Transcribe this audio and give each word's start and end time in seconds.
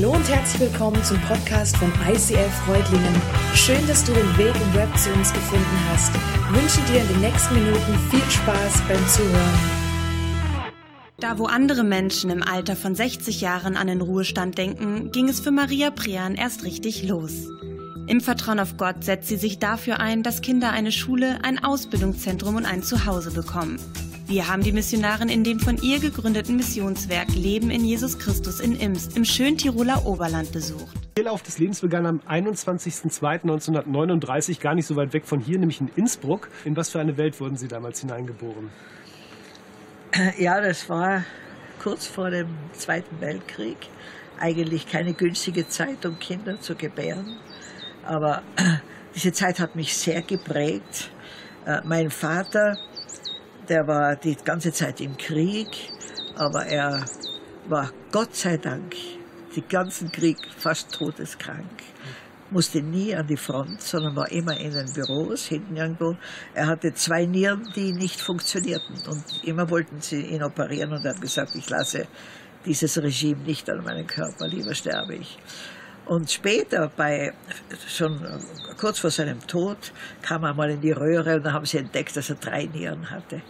Hallo 0.00 0.12
und 0.12 0.28
herzlich 0.28 0.70
willkommen 0.70 1.02
zum 1.02 1.20
Podcast 1.22 1.76
von 1.76 1.92
ICF 2.08 2.54
Freudlingen. 2.64 3.20
Schön, 3.52 3.84
dass 3.88 4.04
du 4.04 4.12
den 4.12 4.38
Weg 4.38 4.54
im 4.54 4.74
Web 4.74 4.96
zu 4.96 5.12
uns 5.12 5.32
gefunden 5.32 5.76
hast. 5.90 6.14
Ich 6.14 6.62
wünsche 6.62 6.92
dir 6.92 7.00
in 7.00 7.08
den 7.08 7.20
nächsten 7.20 7.54
Minuten 7.56 7.98
viel 8.08 8.30
Spaß 8.30 8.80
beim 8.86 9.08
Zuhören. 9.08 9.58
Da 11.18 11.40
wo 11.40 11.46
andere 11.46 11.82
Menschen 11.82 12.30
im 12.30 12.44
Alter 12.44 12.76
von 12.76 12.94
60 12.94 13.40
Jahren 13.40 13.76
an 13.76 13.88
den 13.88 14.00
Ruhestand 14.00 14.56
denken, 14.56 15.10
ging 15.10 15.28
es 15.28 15.40
für 15.40 15.50
Maria 15.50 15.90
Prean 15.90 16.36
erst 16.36 16.62
richtig 16.62 17.02
los. 17.02 17.48
Im 18.06 18.20
Vertrauen 18.20 18.60
auf 18.60 18.76
Gott 18.76 19.02
setzt 19.02 19.26
sie 19.26 19.36
sich 19.36 19.58
dafür 19.58 19.98
ein, 19.98 20.22
dass 20.22 20.42
Kinder 20.42 20.70
eine 20.70 20.92
Schule, 20.92 21.40
ein 21.42 21.58
Ausbildungszentrum 21.64 22.54
und 22.54 22.66
ein 22.66 22.84
Zuhause 22.84 23.32
bekommen. 23.32 23.80
Wir 24.28 24.46
haben 24.46 24.62
die 24.62 24.70
Missionarin 24.72 25.30
in 25.30 25.42
dem 25.42 25.58
von 25.58 25.78
ihr 25.78 26.00
gegründeten 26.00 26.56
Missionswerk 26.56 27.34
Leben 27.34 27.70
in 27.70 27.82
Jesus 27.82 28.18
Christus 28.18 28.60
in 28.60 28.78
Imst 28.78 29.16
im 29.16 29.24
schönen 29.24 29.56
Tiroler 29.56 30.04
Oberland 30.04 30.52
besucht. 30.52 30.94
Der 31.16 31.24
Lauf 31.24 31.42
des 31.42 31.58
Lebens 31.58 31.80
begann 31.80 32.04
am 32.04 32.20
21.02.1939, 32.28 34.60
gar 34.60 34.74
nicht 34.74 34.84
so 34.84 34.96
weit 34.96 35.14
weg 35.14 35.24
von 35.24 35.40
hier, 35.40 35.58
nämlich 35.58 35.80
in 35.80 35.88
Innsbruck. 35.96 36.50
In 36.66 36.76
was 36.76 36.90
für 36.90 37.00
eine 37.00 37.16
Welt 37.16 37.40
wurden 37.40 37.56
Sie 37.56 37.68
damals 37.68 38.02
hineingeboren? 38.02 38.68
Ja, 40.38 40.60
das 40.60 40.90
war 40.90 41.24
kurz 41.82 42.06
vor 42.06 42.28
dem 42.28 42.48
Zweiten 42.72 43.22
Weltkrieg. 43.22 43.78
Eigentlich 44.38 44.86
keine 44.86 45.14
günstige 45.14 45.68
Zeit, 45.68 46.04
um 46.04 46.18
Kinder 46.18 46.60
zu 46.60 46.74
gebären. 46.74 47.38
Aber 48.04 48.42
diese 49.14 49.32
Zeit 49.32 49.58
hat 49.58 49.74
mich 49.74 49.96
sehr 49.96 50.20
geprägt. 50.20 51.10
Äh, 51.64 51.80
mein 51.84 52.10
Vater 52.10 52.76
der 53.68 53.86
war 53.86 54.16
die 54.16 54.36
ganze 54.36 54.72
Zeit 54.72 55.00
im 55.00 55.16
Krieg, 55.16 55.68
aber 56.36 56.66
er 56.66 57.04
war 57.68 57.90
Gott 58.10 58.34
sei 58.34 58.56
Dank 58.56 58.94
den 59.54 59.68
ganzen 59.68 60.10
Krieg 60.10 60.38
fast 60.56 60.92
todeskrank. 60.92 61.82
Musste 62.50 62.80
nie 62.80 63.14
an 63.14 63.26
die 63.26 63.36
Front, 63.36 63.82
sondern 63.82 64.16
war 64.16 64.30
immer 64.32 64.58
in 64.58 64.72
den 64.72 64.90
Büros, 64.94 65.46
hinten 65.46 65.76
irgendwo. 65.76 66.16
Er 66.54 66.66
hatte 66.66 66.94
zwei 66.94 67.26
Nieren, 67.26 67.70
die 67.76 67.92
nicht 67.92 68.20
funktionierten. 68.20 68.96
Und 69.06 69.44
immer 69.44 69.68
wollten 69.68 70.00
sie 70.00 70.22
ihn 70.22 70.42
operieren 70.42 70.92
und 70.92 71.04
er 71.04 71.12
hat 71.12 71.20
gesagt, 71.20 71.54
ich 71.54 71.68
lasse 71.68 72.06
dieses 72.64 72.96
Regime 73.02 73.42
nicht 73.42 73.68
an 73.68 73.84
meinen 73.84 74.06
Körper, 74.06 74.48
lieber 74.48 74.74
sterbe 74.74 75.16
ich. 75.16 75.38
Und 76.08 76.30
später, 76.30 76.90
bei, 76.96 77.32
schon 77.86 78.18
kurz 78.78 78.98
vor 78.98 79.10
seinem 79.10 79.46
Tod, 79.46 79.92
kam 80.22 80.42
er 80.44 80.54
mal 80.54 80.70
in 80.70 80.80
die 80.80 80.92
Röhre 80.92 81.36
und 81.36 81.44
da 81.44 81.52
haben 81.52 81.66
sie 81.66 81.78
entdeckt, 81.78 82.16
dass 82.16 82.30
er 82.30 82.36
drei 82.36 82.64
Nieren 82.64 83.10
hatte. 83.10 83.42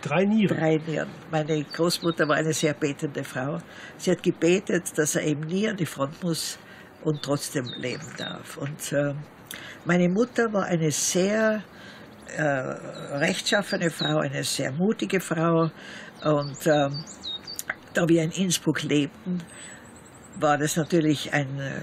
Drei 0.00 0.24
Nieren? 0.24 0.56
Drei 0.56 0.80
Nieren. 0.86 1.08
Meine 1.30 1.62
Großmutter 1.64 2.26
war 2.26 2.36
eine 2.36 2.54
sehr 2.54 2.72
betende 2.72 3.22
Frau. 3.24 3.58
Sie 3.98 4.10
hat 4.10 4.22
gebetet, 4.22 4.96
dass 4.96 5.16
er 5.16 5.24
eben 5.24 5.42
nie 5.42 5.68
an 5.68 5.76
die 5.76 5.86
Front 5.86 6.22
muss 6.22 6.58
und 7.04 7.22
trotzdem 7.22 7.66
leben 7.76 8.06
darf. 8.16 8.56
Und 8.56 8.92
äh, 8.92 9.12
meine 9.84 10.08
Mutter 10.08 10.50
war 10.52 10.64
eine 10.64 10.90
sehr 10.90 11.62
äh, 12.36 12.42
rechtschaffene 12.42 13.90
Frau, 13.90 14.18
eine 14.18 14.44
sehr 14.44 14.72
mutige 14.72 15.20
Frau. 15.20 15.70
Und 16.24 16.66
äh, 16.66 16.88
da 17.92 18.08
wir 18.08 18.22
in 18.22 18.30
Innsbruck 18.30 18.82
lebten, 18.82 19.42
war 20.40 20.56
das 20.58 20.76
natürlich 20.76 21.32
ein, 21.32 21.58
äh, 21.58 21.82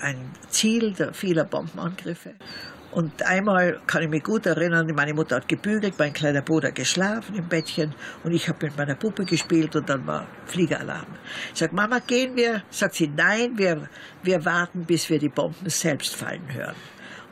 ein 0.00 0.30
Ziel 0.48 0.94
vieler 1.12 1.44
Bombenangriffe. 1.44 2.34
Und 2.92 3.22
einmal 3.22 3.80
kann 3.86 4.02
ich 4.02 4.08
mich 4.08 4.24
gut 4.24 4.46
erinnern, 4.46 4.92
meine 4.96 5.14
Mutter 5.14 5.36
hat 5.36 5.48
gebügelt, 5.48 5.94
mein 5.98 6.12
kleiner 6.12 6.42
Bruder 6.42 6.72
geschlafen 6.72 7.36
im 7.36 7.48
Bettchen 7.48 7.94
und 8.24 8.32
ich 8.32 8.48
habe 8.48 8.66
mit 8.66 8.76
meiner 8.76 8.96
Puppe 8.96 9.24
gespielt 9.24 9.76
und 9.76 9.88
dann 9.88 10.04
war 10.08 10.26
Fliegeralarm. 10.46 11.06
Ich 11.52 11.60
sage, 11.60 11.74
Mama, 11.74 12.00
gehen 12.00 12.34
wir? 12.34 12.64
Sagt 12.68 12.96
sie, 12.96 13.06
nein, 13.06 13.56
wir, 13.56 13.88
wir 14.24 14.44
warten, 14.44 14.84
bis 14.86 15.08
wir 15.08 15.20
die 15.20 15.28
Bomben 15.28 15.70
selbst 15.70 16.16
fallen 16.16 16.52
hören. 16.52 16.74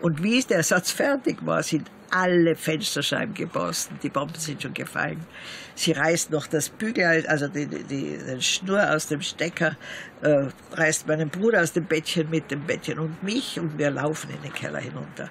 Und 0.00 0.22
wie 0.22 0.40
der 0.42 0.62
Satz 0.62 0.92
fertig 0.92 1.38
war, 1.44 1.64
sind 1.64 1.90
alle 2.10 2.56
Fensterscheiben 2.56 3.34
geborsten. 3.34 3.98
Die 4.02 4.08
Bomben 4.08 4.38
sind 4.38 4.62
schon 4.62 4.74
gefallen. 4.74 5.24
Sie 5.74 5.92
reißt 5.92 6.30
noch 6.30 6.46
das 6.46 6.68
Bügel, 6.68 7.26
also 7.26 7.48
die, 7.48 7.66
die, 7.66 7.84
die 7.84 8.42
Schnur 8.42 8.90
aus 8.90 9.06
dem 9.06 9.20
Stecker, 9.20 9.76
äh, 10.22 10.46
reißt 10.72 11.06
meinen 11.06 11.30
Bruder 11.30 11.62
aus 11.62 11.72
dem 11.72 11.84
Bettchen 11.84 12.30
mit 12.30 12.50
dem 12.50 12.66
Bettchen 12.66 12.98
und 12.98 13.22
mich 13.22 13.60
und 13.60 13.78
wir 13.78 13.90
laufen 13.90 14.30
in 14.30 14.42
den 14.42 14.52
Keller 14.52 14.80
hinunter. 14.80 15.30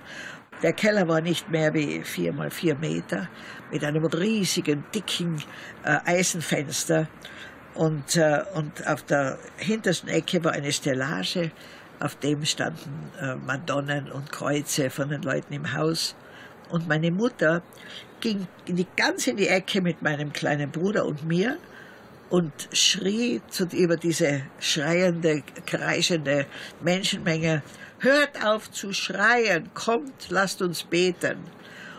Der 0.63 0.73
Keller 0.73 1.07
war 1.07 1.21
nicht 1.21 1.49
mehr 1.51 1.73
wie 1.73 2.01
vier 2.03 2.33
mal 2.33 2.49
vier 2.49 2.75
Meter 2.75 3.29
mit 3.71 3.83
einem 3.83 4.05
riesigen, 4.05 4.83
dicken 4.93 5.43
äh, 5.83 5.99
Eisenfenster. 6.05 7.07
Und, 7.75 8.16
äh, 8.16 8.43
und 8.55 8.87
auf 8.87 9.03
der 9.03 9.37
hintersten 9.57 10.09
Ecke 10.09 10.43
war 10.43 10.53
eine 10.53 10.71
Stellage, 10.71 11.51
auf 11.99 12.16
dem 12.16 12.43
standen 12.45 13.11
äh, 13.21 13.35
Madonnen 13.35 14.11
und 14.11 14.31
Kreuze 14.31 14.89
von 14.89 15.09
den 15.09 15.21
Leuten 15.21 15.53
im 15.53 15.73
Haus. 15.73 16.16
Und 16.69 16.88
meine 16.88 17.11
Mutter 17.11 17.61
ging 18.19 18.47
ganz 18.95 19.28
in 19.28 19.38
die 19.38 19.47
Ecke 19.47 19.81
mit 19.81 20.01
meinem 20.01 20.33
kleinen 20.33 20.72
Bruder 20.72 21.05
und 21.05 21.25
mir 21.25 21.57
und 22.29 22.51
schrie 22.73 23.41
zu, 23.50 23.66
über 23.66 23.97
diese 23.97 24.41
schreiende, 24.59 25.44
kreischende 25.66 26.45
Menschenmenge, 26.81 27.63
hört 28.00 28.44
auf 28.45 28.72
zu 28.72 28.94
schreien, 28.94 29.69
kommt, 29.73 30.29
lasst 30.29 30.61
uns 30.61 30.83
beten. 30.83 31.38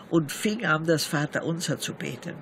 Und 0.09 0.31
fing 0.31 0.65
an, 0.65 0.85
das 0.85 1.05
Vaterunser 1.05 1.77
zu 1.77 1.93
beten. 1.93 2.35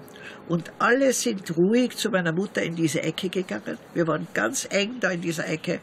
Und 0.48 0.72
alle 0.80 1.12
sind 1.12 1.58
ruhig 1.58 1.98
zu 1.98 2.10
meiner 2.10 2.32
Mutter 2.32 2.62
in 2.64 2.76
diese 2.76 3.02
Ecke 3.04 3.30
gegangen. 3.30 3.78
Wir 3.94 4.08
waren 4.08 4.28
ganz 4.34 4.66
eng 4.72 5.00
da 5.02 5.12
in 5.12 5.22
dieser 5.22 5.48
Ecke. 5.48 5.82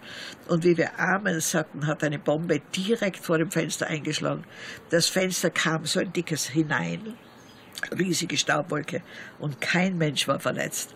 Und 0.48 0.64
wie 0.64 0.76
wir 0.76 0.98
Amen 0.98 1.40
sagten, 1.40 1.86
hat 1.86 2.02
eine 2.02 2.18
Bombe 2.18 2.60
direkt 2.74 3.18
vor 3.18 3.36
dem 3.36 3.50
Fenster 3.50 3.86
eingeschlagen. 3.86 4.44
Das 4.88 5.08
Fenster 5.08 5.50
kam 5.50 5.84
so 5.84 6.00
ein 6.00 6.12
dickes 6.12 6.48
hinein. 6.48 7.14
Riesige 7.98 8.38
Staubwolke. 8.38 9.02
Und 9.38 9.60
kein 9.60 9.98
Mensch 9.98 10.26
war 10.26 10.40
verletzt 10.40 10.94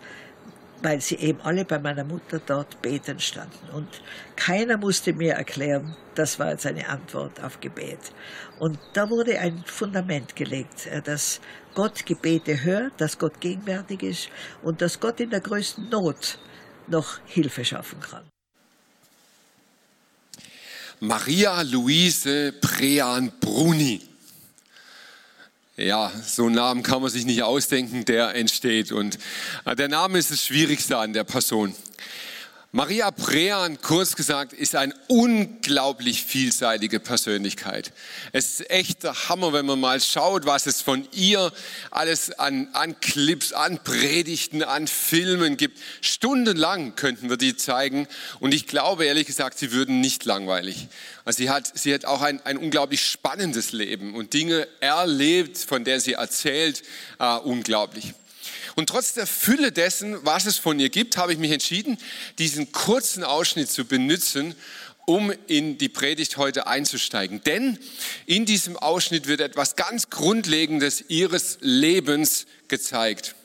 weil 0.81 1.01
sie 1.01 1.15
eben 1.15 1.41
alle 1.41 1.65
bei 1.65 1.79
meiner 1.79 2.03
Mutter 2.03 2.39
dort 2.45 2.81
beten 2.81 3.19
standen. 3.19 3.69
Und 3.73 3.87
keiner 4.35 4.77
musste 4.77 5.13
mir 5.13 5.33
erklären, 5.33 5.95
das 6.15 6.39
war 6.39 6.51
jetzt 6.51 6.65
eine 6.65 6.87
Antwort 6.87 7.41
auf 7.43 7.59
Gebet. 7.59 7.99
Und 8.59 8.79
da 8.93 9.09
wurde 9.09 9.39
ein 9.39 9.63
Fundament 9.65 10.35
gelegt, 10.35 10.87
äh, 10.87 11.01
dass 11.01 11.39
Gott 11.75 12.05
Gebete 12.05 12.63
hört, 12.63 12.93
dass 12.97 13.17
Gott 13.17 13.39
gegenwärtig 13.39 14.03
ist 14.03 14.29
und 14.63 14.81
dass 14.81 14.99
Gott 14.99 15.19
in 15.19 15.29
der 15.29 15.41
größten 15.41 15.89
Not 15.89 16.39
noch 16.87 17.19
Hilfe 17.25 17.63
schaffen 17.63 17.99
kann. 17.99 18.23
Maria 21.01 21.61
Luise 21.61 22.51
Prean 22.59 23.31
Bruni 23.39 24.01
ja, 25.85 26.11
so 26.25 26.45
einen 26.45 26.55
Namen 26.55 26.83
kann 26.83 27.01
man 27.01 27.09
sich 27.09 27.25
nicht 27.25 27.43
ausdenken, 27.43 28.05
der 28.05 28.35
entsteht. 28.35 28.91
Und 28.91 29.17
äh, 29.65 29.75
der 29.75 29.87
Name 29.87 30.17
ist 30.17 30.31
das 30.31 30.43
Schwierigste 30.43 30.97
an 30.97 31.13
der 31.13 31.23
Person. 31.23 31.75
Maria 32.71 33.09
Prean, 33.09 33.81
kurz 33.81 34.15
gesagt, 34.15 34.53
ist 34.53 34.75
eine 34.75 34.93
unglaublich 35.07 36.23
vielseitige 36.23 36.99
Persönlichkeit. 36.99 37.91
Es 38.31 38.59
ist 38.59 38.69
echt 38.69 39.01
der 39.01 39.27
Hammer, 39.27 39.53
wenn 39.53 39.65
man 39.65 39.79
mal 39.79 39.99
schaut, 39.99 40.45
was 40.45 40.67
es 40.67 40.79
von 40.79 41.07
ihr 41.11 41.51
alles 41.89 42.29
an, 42.37 42.67
an 42.73 42.99
Clips, 42.99 43.53
an 43.53 43.83
Predigten, 43.83 44.61
an 44.61 44.85
Filmen 44.85 45.57
gibt. 45.57 45.79
Stundenlang 46.01 46.95
könnten 46.95 47.31
wir 47.31 47.37
die 47.37 47.57
zeigen. 47.57 48.07
Und 48.39 48.53
ich 48.53 48.67
glaube, 48.67 49.05
ehrlich 49.05 49.25
gesagt, 49.25 49.57
sie 49.57 49.71
würden 49.71 49.99
nicht 49.99 50.23
langweilig. 50.25 50.89
Also 51.25 51.37
sie 51.37 51.49
hat, 51.49 51.71
sie 51.75 51.91
hat 51.91 52.05
auch 52.05 52.21
ein, 52.21 52.39
ein 52.45 52.57
unglaublich 52.57 53.01
spannendes 53.01 53.71
Leben 53.71 54.13
und 54.13 54.33
Dinge 54.33 54.67
erlebt, 54.79 55.57
von 55.57 55.85
der 55.85 55.99
sie 55.99 56.13
erzählt, 56.13 56.83
äh, 57.17 57.35
unglaublich. 57.37 58.13
Und 58.75 58.89
trotz 58.89 59.13
der 59.13 59.27
Fülle 59.27 59.71
dessen, 59.71 60.17
was 60.25 60.45
es 60.45 60.57
von 60.57 60.79
ihr 60.79 60.89
gibt, 60.89 61.17
habe 61.17 61.33
ich 61.33 61.39
mich 61.39 61.51
entschieden, 61.51 61.97
diesen 62.37 62.71
kurzen 62.71 63.23
Ausschnitt 63.23 63.69
zu 63.71 63.85
benutzen, 63.85 64.55
um 65.05 65.33
in 65.47 65.77
die 65.77 65.89
Predigt 65.89 66.37
heute 66.37 66.67
einzusteigen. 66.67 67.43
Denn 67.43 67.79
in 68.27 68.45
diesem 68.45 68.77
Ausschnitt 68.77 69.27
wird 69.27 69.41
etwas 69.41 69.75
ganz 69.75 70.09
Grundlegendes 70.09 71.05
ihres 71.07 71.57
Lebens 71.61 72.45
gezeigt. 72.67 73.35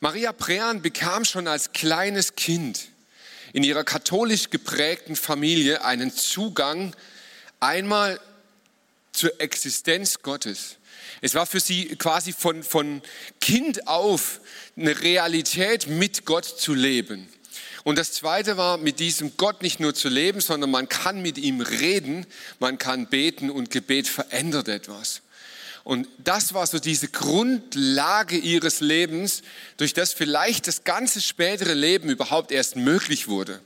Maria 0.00 0.32
Prean 0.32 0.82
bekam 0.82 1.24
schon 1.24 1.46
als 1.46 1.72
kleines 1.72 2.34
Kind 2.34 2.88
in 3.52 3.62
ihrer 3.62 3.84
katholisch 3.84 4.50
geprägten 4.50 5.14
Familie 5.14 5.84
einen 5.84 6.12
Zugang 6.12 6.96
einmal 7.60 8.18
zur 9.12 9.40
Existenz 9.40 10.22
Gottes 10.22 10.78
es 11.22 11.34
war 11.34 11.46
für 11.46 11.60
sie 11.60 11.86
quasi 11.96 12.32
von, 12.32 12.64
von 12.64 13.00
Kind 13.40 13.86
auf 13.86 14.40
eine 14.76 15.00
Realität, 15.00 15.86
mit 15.86 16.26
Gott 16.26 16.44
zu 16.44 16.74
leben. 16.74 17.28
Und 17.84 17.96
das 17.96 18.12
Zweite 18.12 18.56
war, 18.56 18.76
mit 18.76 18.98
diesem 18.98 19.36
Gott 19.36 19.62
nicht 19.62 19.78
nur 19.78 19.94
zu 19.94 20.08
leben, 20.08 20.40
sondern 20.40 20.70
man 20.70 20.88
kann 20.88 21.22
mit 21.22 21.38
ihm 21.38 21.60
reden, 21.60 22.26
man 22.58 22.76
kann 22.76 23.06
beten 23.06 23.50
und 23.50 23.70
Gebet 23.70 24.08
verändert 24.08 24.68
etwas. 24.68 25.22
Und 25.84 26.08
das 26.18 26.54
war 26.54 26.66
so 26.66 26.80
diese 26.80 27.08
Grundlage 27.08 28.36
ihres 28.36 28.80
Lebens, 28.80 29.42
durch 29.76 29.94
das 29.94 30.12
vielleicht 30.12 30.66
das 30.66 30.82
ganze 30.82 31.20
spätere 31.20 31.74
Leben 31.74 32.10
überhaupt 32.10 32.50
erst 32.50 32.76
möglich 32.76 33.28
wurde. 33.28 33.60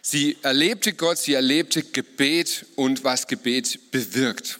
Sie 0.00 0.38
erlebte 0.42 0.94
Gott, 0.94 1.18
sie 1.18 1.34
erlebte 1.34 1.82
Gebet 1.82 2.66
und 2.76 3.04
was 3.04 3.26
Gebet 3.26 3.92
bewirkt. 3.92 4.58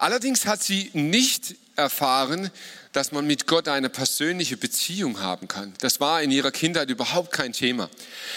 Allerdings 0.00 0.46
hat 0.46 0.62
sie 0.62 0.88
nicht 0.94 1.56
erfahren, 1.76 2.50
dass 2.92 3.12
man 3.12 3.26
mit 3.26 3.46
Gott 3.46 3.68
eine 3.68 3.90
persönliche 3.90 4.56
Beziehung 4.56 5.20
haben 5.20 5.46
kann. 5.46 5.74
Das 5.80 6.00
war 6.00 6.22
in 6.22 6.30
ihrer 6.30 6.52
Kindheit 6.52 6.88
überhaupt 6.88 7.32
kein 7.32 7.52
Thema. 7.52 7.90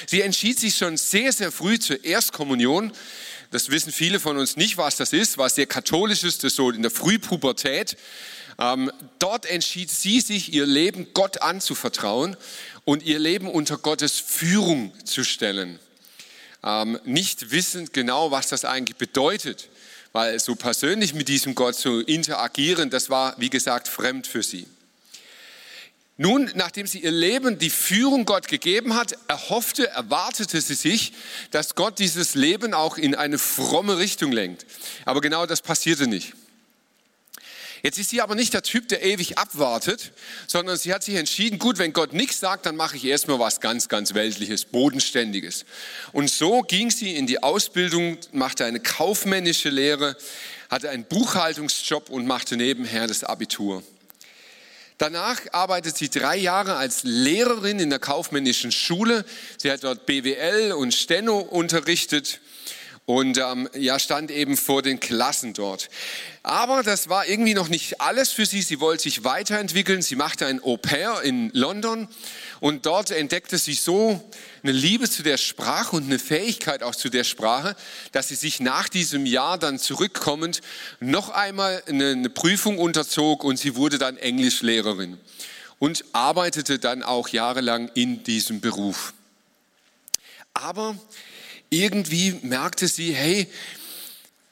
Sie 0.06 0.20
entschied 0.20 0.60
sich 0.60 0.76
schon 0.76 0.98
sehr, 0.98 1.32
sehr 1.32 1.54
früh 1.54 1.80
zur 1.80 2.04
Erstkommunion. 2.04 2.92
Das 3.52 3.70
wissen 3.70 3.94
viele 3.94 4.20
von 4.20 4.38
uns 4.38 4.58
nicht, 4.58 4.76
was 4.76 4.98
das 4.98 5.14
ist, 5.14 5.38
was 5.38 5.56
sehr 5.56 5.66
katholisch 5.66 6.26
ist, 6.26 6.44
das 6.44 6.54
so 6.54 6.70
in 6.70 6.82
der 6.82 6.92
Frühpubertät. 6.92 7.96
Ähm, 8.60 8.92
dort 9.20 9.46
entschied 9.46 9.90
sie 9.90 10.20
sich, 10.20 10.52
ihr 10.52 10.66
Leben 10.66 11.14
Gott 11.14 11.42
anzuvertrauen 11.42 12.36
und 12.84 13.04
ihr 13.04 13.20
Leben 13.20 13.50
unter 13.50 13.78
Gottes 13.78 14.20
Führung 14.20 14.92
zu 15.06 15.24
stellen. 15.24 15.80
Ähm, 16.62 17.00
nicht 17.06 17.52
wissend 17.52 17.94
genau, 17.94 18.32
was 18.32 18.50
das 18.50 18.66
eigentlich 18.66 18.98
bedeutet 18.98 19.70
weil 20.14 20.40
so 20.40 20.56
persönlich 20.56 21.14
mit 21.14 21.28
diesem 21.28 21.56
Gott 21.56 21.76
zu 21.76 22.02
interagieren, 22.02 22.90
das 22.90 23.10
war, 23.10 23.36
wie 23.40 23.50
gesagt, 23.50 23.88
fremd 23.88 24.28
für 24.28 24.44
sie. 24.44 24.68
Nun, 26.16 26.52
nachdem 26.54 26.86
sie 26.86 27.00
ihr 27.00 27.12
Leben 27.12 27.58
die 27.58 27.72
Führung 27.72 28.26
Gott 28.26 28.48
gegeben 28.48 28.96
hat, 28.96 29.18
erhoffte, 29.28 29.90
erwartete 29.90 30.62
sie 30.62 30.76
sich, 30.76 31.14
dass 31.50 31.74
Gott 31.74 31.98
dieses 31.98 32.36
Leben 32.36 32.76
auch 32.76 32.98
in 32.98 33.16
eine 33.16 33.40
fromme 33.40 33.98
Richtung 33.98 34.32
lenkt. 34.32 34.68
Aber 35.06 35.22
genau 35.22 35.48
das 35.48 35.64
passierte 35.64 36.06
nicht. 36.06 36.34
Jetzt 37.86 38.00
ist 38.00 38.12
sie 38.12 38.22
aber 38.22 38.34
nicht 38.34 38.54
der 38.54 38.64
Typ, 38.64 38.88
der 38.88 39.04
ewig 39.04 39.38
abwartet, 39.38 40.14
sondern 40.48 40.78
sie 40.78 40.94
hat 40.94 41.04
sich 41.04 41.16
entschieden, 41.16 41.60
gut, 41.60 41.80
wenn 41.80 41.92
Gott 41.92 42.14
nichts 42.14 42.40
sagt, 42.40 42.66
dann 42.66 42.78
mache 42.78 42.96
ich 42.96 43.04
erstmal 43.04 43.40
was 43.40 43.60
ganz, 43.60 43.90
ganz 43.90 44.14
Weltliches, 44.14 44.64
Bodenständiges. 44.64 45.66
Und 46.14 46.30
so 46.30 46.62
ging 46.62 46.92
sie 46.92 47.14
in 47.14 47.28
die 47.28 47.44
Ausbildung, 47.44 48.20
machte 48.32 48.64
eine 48.64 48.80
kaufmännische 48.80 49.68
Lehre, 49.68 50.16
hatte 50.70 50.90
einen 50.92 51.04
Buchhaltungsjob 51.04 52.10
und 52.10 52.26
machte 52.26 52.56
nebenher 52.56 53.06
das 53.06 53.26
Abitur. 53.26 53.84
Danach 54.98 55.42
arbeitet 55.52 55.98
sie 55.98 56.10
drei 56.10 56.38
Jahre 56.38 56.78
als 56.78 57.04
Lehrerin 57.04 57.80
in 57.80 57.90
der 57.90 58.00
kaufmännischen 58.00 58.72
Schule. 58.72 59.26
Sie 59.58 59.70
hat 59.70 59.84
dort 59.84 60.06
BWL 60.06 60.72
und 60.72 60.94
Steno 60.94 61.40
unterrichtet 61.40 62.40
und 63.06 63.38
ähm, 63.38 63.70
ja, 63.76 64.00
stand 64.00 64.32
eben 64.32 64.56
vor 64.56 64.82
den 64.82 65.00
Klassen 65.00 65.54
dort. 65.54 65.90
Aber 66.42 66.84
das 66.84 67.10
war 67.10 67.28
irgendwie 67.28 67.54
noch 67.54 67.68
nicht 67.68 68.00
alles 68.00 68.32
für 68.32 68.46
sie. 68.46 68.62
Sie 68.62 68.80
wollte 68.80 69.04
sich 69.04 69.26
weiterentwickeln. 69.26 70.02
Sie 70.02 70.16
machte 70.16 70.46
ein 70.46 70.64
Au 70.64 70.78
pair 70.78 71.22
in 71.22 71.50
London 71.54 72.08
und 72.62 72.86
dort 72.86 73.12
entdeckte 73.12 73.58
sie 73.58 73.74
so 73.74 74.24
eine 74.62 74.72
Liebe 74.72 75.10
zu 75.10 75.22
der 75.22 75.38
Sprache 75.38 75.98
und 75.98 76.06
eine 76.06 76.20
Fähigkeit 76.20 76.82
auch 76.82 76.96
zu 76.96 77.10
der 77.10 77.26
Sprache, 77.26 77.76
dass 78.14 78.30
sie 78.30 78.36
sich 78.36 78.62
nach 78.62 78.88
diesem 78.88 79.26
Jahr 79.26 79.58
dann 79.58 79.80
zurückkommend 79.80 80.62
noch 81.02 81.30
einmal 81.30 81.84
eine, 81.88 82.12
eine 82.12 82.30
Prüfung 82.30 82.78
unterzog 82.78 83.44
und 83.44 83.58
sie 83.58 83.76
wurde 83.76 83.98
dann 83.98 84.16
Englischlehrerin 84.16 85.18
und 85.80 86.06
arbeitete 86.14 86.80
dann 86.80 87.04
auch 87.04 87.28
jahrelang 87.28 87.90
in 87.96 88.24
diesem 88.24 88.62
Beruf. 88.62 89.14
Aber 90.54 90.96
irgendwie 91.74 92.40
merkte 92.44 92.88
sie, 92.88 93.14
hey, 93.14 93.48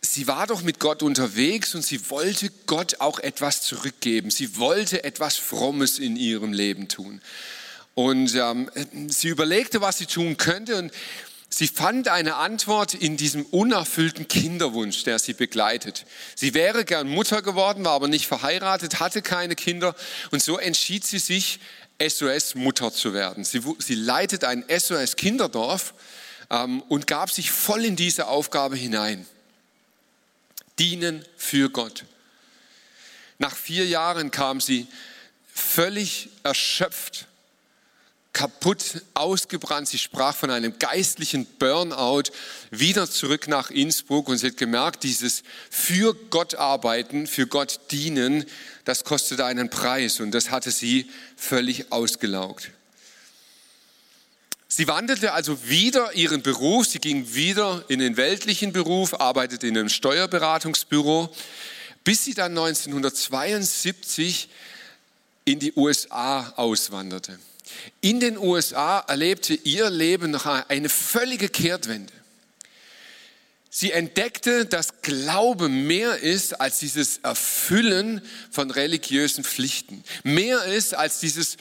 sie 0.01 0.27
war 0.27 0.47
doch 0.47 0.63
mit 0.63 0.79
Gott 0.79 1.03
unterwegs 1.03 1.75
und 1.75 1.83
sie 1.83 2.09
wollte 2.09 2.51
Gott 2.65 2.95
auch 2.99 3.19
etwas 3.19 3.61
zurückgeben. 3.61 4.31
Sie 4.31 4.57
wollte 4.57 5.03
etwas 5.03 5.37
Frommes 5.37 5.99
in 5.99 6.15
ihrem 6.15 6.51
Leben 6.51 6.87
tun. 6.87 7.21
Und 7.93 8.33
ähm, 8.35 8.69
sie 9.07 9.27
überlegte, 9.27 9.81
was 9.81 9.99
sie 9.99 10.05
tun 10.05 10.37
könnte 10.37 10.77
und 10.77 10.91
sie 11.49 11.67
fand 11.67 12.07
eine 12.07 12.37
Antwort 12.37 12.93
in 12.93 13.17
diesem 13.17 13.45
unerfüllten 13.45 14.27
Kinderwunsch, 14.27 15.03
der 15.03 15.19
sie 15.19 15.33
begleitet. 15.33 16.05
Sie 16.35 16.53
wäre 16.53 16.85
gern 16.85 17.07
Mutter 17.07 17.41
geworden, 17.41 17.85
war 17.85 17.93
aber 17.93 18.07
nicht 18.07 18.27
verheiratet, 18.27 18.99
hatte 18.99 19.21
keine 19.21 19.55
Kinder 19.55 19.93
und 20.31 20.41
so 20.41 20.57
entschied 20.57 21.05
sie 21.05 21.19
sich, 21.19 21.59
SOS-Mutter 22.01 22.91
zu 22.91 23.13
werden. 23.13 23.43
Sie, 23.43 23.61
sie 23.77 23.93
leitet 23.95 24.43
ein 24.43 24.65
SOS-Kinderdorf 24.67 25.93
und 26.89 27.07
gab 27.07 27.31
sich 27.31 27.49
voll 27.49 27.85
in 27.85 27.95
diese 27.95 28.27
Aufgabe 28.27 28.75
hinein. 28.75 29.25
Dienen 30.79 31.23
für 31.37 31.69
Gott. 31.69 32.05
Nach 33.37 33.55
vier 33.55 33.85
Jahren 33.85 34.31
kam 34.31 34.59
sie 34.59 34.87
völlig 35.53 36.29
erschöpft, 36.43 37.27
kaputt, 38.33 39.01
ausgebrannt. 39.13 39.87
Sie 39.87 39.97
sprach 39.97 40.35
von 40.35 40.51
einem 40.51 40.77
geistlichen 40.77 41.45
Burnout 41.45 42.31
wieder 42.69 43.09
zurück 43.09 43.47
nach 43.47 43.71
Innsbruck 43.71 44.27
und 44.27 44.37
sie 44.37 44.47
hat 44.47 44.57
gemerkt, 44.57 45.03
dieses 45.03 45.43
für 45.69 46.13
Gott 46.13 46.55
arbeiten, 46.55 47.27
für 47.27 47.47
Gott 47.47 47.79
dienen, 47.91 48.45
das 48.83 49.03
kostete 49.05 49.45
einen 49.45 49.69
Preis 49.69 50.19
und 50.19 50.31
das 50.31 50.49
hatte 50.49 50.71
sie 50.71 51.09
völlig 51.37 51.91
ausgelaugt. 51.91 52.71
Sie 54.73 54.87
wandelte 54.87 55.33
also 55.33 55.67
wieder 55.67 56.13
ihren 56.13 56.43
Beruf, 56.43 56.87
sie 56.87 56.99
ging 56.99 57.33
wieder 57.33 57.83
in 57.89 57.99
den 57.99 58.15
weltlichen 58.15 58.71
Beruf, 58.71 59.19
arbeitete 59.19 59.67
in 59.67 59.77
einem 59.77 59.89
Steuerberatungsbüro, 59.89 61.29
bis 62.05 62.23
sie 62.23 62.33
dann 62.33 62.57
1972 62.57 64.47
in 65.43 65.59
die 65.59 65.73
USA 65.75 66.53
auswanderte. 66.55 67.37
In 67.99 68.21
den 68.21 68.37
USA 68.37 68.99
erlebte 68.99 69.55
ihr 69.55 69.89
Leben 69.89 70.31
noch 70.31 70.45
eine 70.45 70.87
völlige 70.87 71.49
Kehrtwende. 71.49 72.13
Sie 73.69 73.91
entdeckte, 73.91 74.65
dass 74.65 75.01
Glaube 75.01 75.67
mehr 75.67 76.19
ist 76.19 76.61
als 76.61 76.79
dieses 76.79 77.17
Erfüllen 77.17 78.21
von 78.49 78.71
religiösen 78.71 79.43
Pflichten. 79.43 80.01
Mehr 80.23 80.63
ist 80.63 80.93
als 80.93 81.19
dieses 81.19 81.57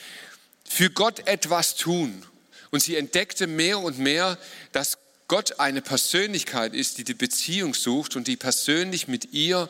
für 0.65 0.91
Gott 0.91 1.27
etwas 1.27 1.75
tun 1.75 2.25
und 2.71 2.83
sie 2.83 2.97
entdeckte 2.97 3.47
mehr 3.47 3.79
und 3.79 3.99
mehr, 3.99 4.39
dass 4.73 4.99
Gott 5.29 5.61
eine 5.61 5.83
Persönlichkeit 5.83 6.75
ist, 6.75 6.99
die 6.99 7.05
die 7.05 7.15
Beziehung 7.15 7.75
sucht 7.75 8.17
und 8.17 8.27
die 8.27 8.37
persönlich 8.37 9.07
mit 9.07 9.33
ihr 9.33 9.69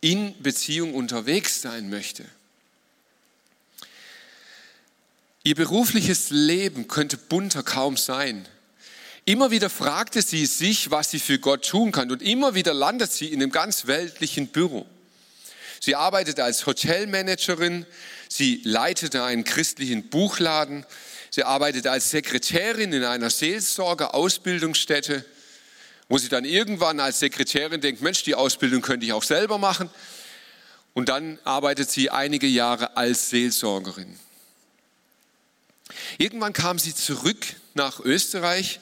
in 0.00 0.40
Beziehung 0.42 0.94
unterwegs 0.94 1.62
sein 1.62 1.88
möchte. 1.88 2.24
Ihr 5.44 5.54
berufliches 5.54 6.30
Leben 6.30 6.88
könnte 6.88 7.16
bunter 7.16 7.62
kaum 7.62 7.96
sein. 7.96 8.46
Immer 9.24 9.50
wieder 9.50 9.70
fragte 9.70 10.20
sie 10.20 10.46
sich, 10.46 10.90
was 10.90 11.10
sie 11.10 11.20
für 11.20 11.38
Gott 11.38 11.66
tun 11.66 11.92
kann 11.92 12.10
und 12.10 12.22
immer 12.22 12.54
wieder 12.54 12.74
landet 12.74 13.12
sie 13.12 13.28
in 13.28 13.40
einem 13.42 13.52
ganz 13.52 13.86
weltlichen 13.86 14.48
Büro. 14.48 14.86
Sie 15.80 15.96
arbeitete 15.96 16.44
als 16.44 16.66
Hotelmanagerin, 16.66 17.86
sie 18.28 18.60
leitete 18.64 19.24
einen 19.24 19.44
christlichen 19.44 20.10
Buchladen, 20.10 20.86
Sie 21.34 21.44
arbeitet 21.44 21.86
als 21.86 22.10
Sekretärin 22.10 22.92
in 22.92 23.04
einer 23.04 23.30
Seelsorger-Ausbildungsstätte, 23.30 25.24
wo 26.10 26.18
sie 26.18 26.28
dann 26.28 26.44
irgendwann 26.44 27.00
als 27.00 27.20
Sekretärin 27.20 27.80
denkt, 27.80 28.02
Mensch, 28.02 28.22
die 28.22 28.34
Ausbildung 28.34 28.82
könnte 28.82 29.06
ich 29.06 29.14
auch 29.14 29.22
selber 29.22 29.56
machen. 29.56 29.88
Und 30.92 31.08
dann 31.08 31.38
arbeitet 31.44 31.90
sie 31.90 32.10
einige 32.10 32.46
Jahre 32.46 32.98
als 32.98 33.30
Seelsorgerin. 33.30 34.18
Irgendwann 36.18 36.52
kam 36.52 36.78
sie 36.78 36.94
zurück 36.94 37.46
nach 37.72 38.00
Österreich 38.00 38.80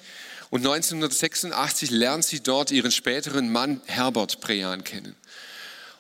und 0.51 0.67
1986 0.67 1.93
lernt 1.93 2.25
sie 2.25 2.41
dort 2.41 2.73
ihren 2.73 2.91
späteren 2.91 3.53
Mann 3.53 3.81
Herbert 3.87 4.41
Prean 4.41 4.83
kennen. 4.83 5.15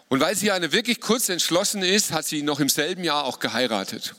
Und 0.08 0.18
weil 0.18 0.34
sie 0.34 0.50
eine 0.50 0.72
wirklich 0.72 1.00
kurz 1.00 1.28
entschlossen 1.28 1.84
ist, 1.84 2.10
hat 2.10 2.26
sie 2.26 2.40
ihn 2.40 2.44
noch 2.44 2.58
im 2.58 2.68
selben 2.68 3.04
Jahr 3.04 3.22
auch 3.22 3.38
geheiratet. 3.38 4.16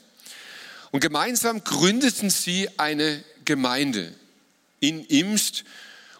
Und 0.92 1.00
gemeinsam 1.00 1.64
gründeten 1.64 2.30
sie 2.30 2.68
eine 2.78 3.24
Gemeinde 3.44 4.14
in 4.78 5.04
Imst 5.06 5.64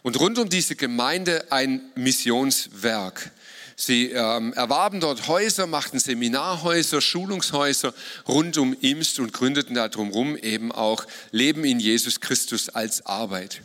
und 0.03 0.19
rund 0.19 0.39
um 0.39 0.49
diese 0.49 0.75
Gemeinde 0.77 1.53
ein 1.53 1.83
Missionswerk. 1.95 3.31
Sie 3.77 4.11
ähm, 4.11 4.53
erwarben 4.55 5.01
dort 5.01 5.29
Häuser, 5.29 5.67
machten 5.67 5.99
Seminarhäuser, 5.99 7.01
Schulungshäuser 7.01 7.93
rund 8.27 8.57
um 8.57 8.75
Imst 8.81 9.19
und 9.19 9.33
gründeten 9.33 9.75
da 9.75 9.89
drumherum 9.89 10.37
eben 10.37 10.73
auch 10.73 11.07
Leben 11.33 11.65
in 11.65 11.79
Jesus 11.79 12.21
Christus 12.21 12.69
als 12.71 13.05
Arbeit. 13.05 13.61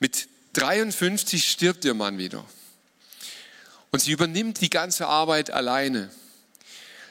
Mit 0.00 0.28
53 0.54 1.50
stirbt 1.50 1.84
ihr 1.84 1.94
Mann 1.94 2.16
wieder. 2.16 2.44
Und 3.90 4.00
sie 4.00 4.12
übernimmt 4.12 4.60
die 4.60 4.70
ganze 4.70 5.06
Arbeit 5.06 5.50
alleine. 5.50 6.10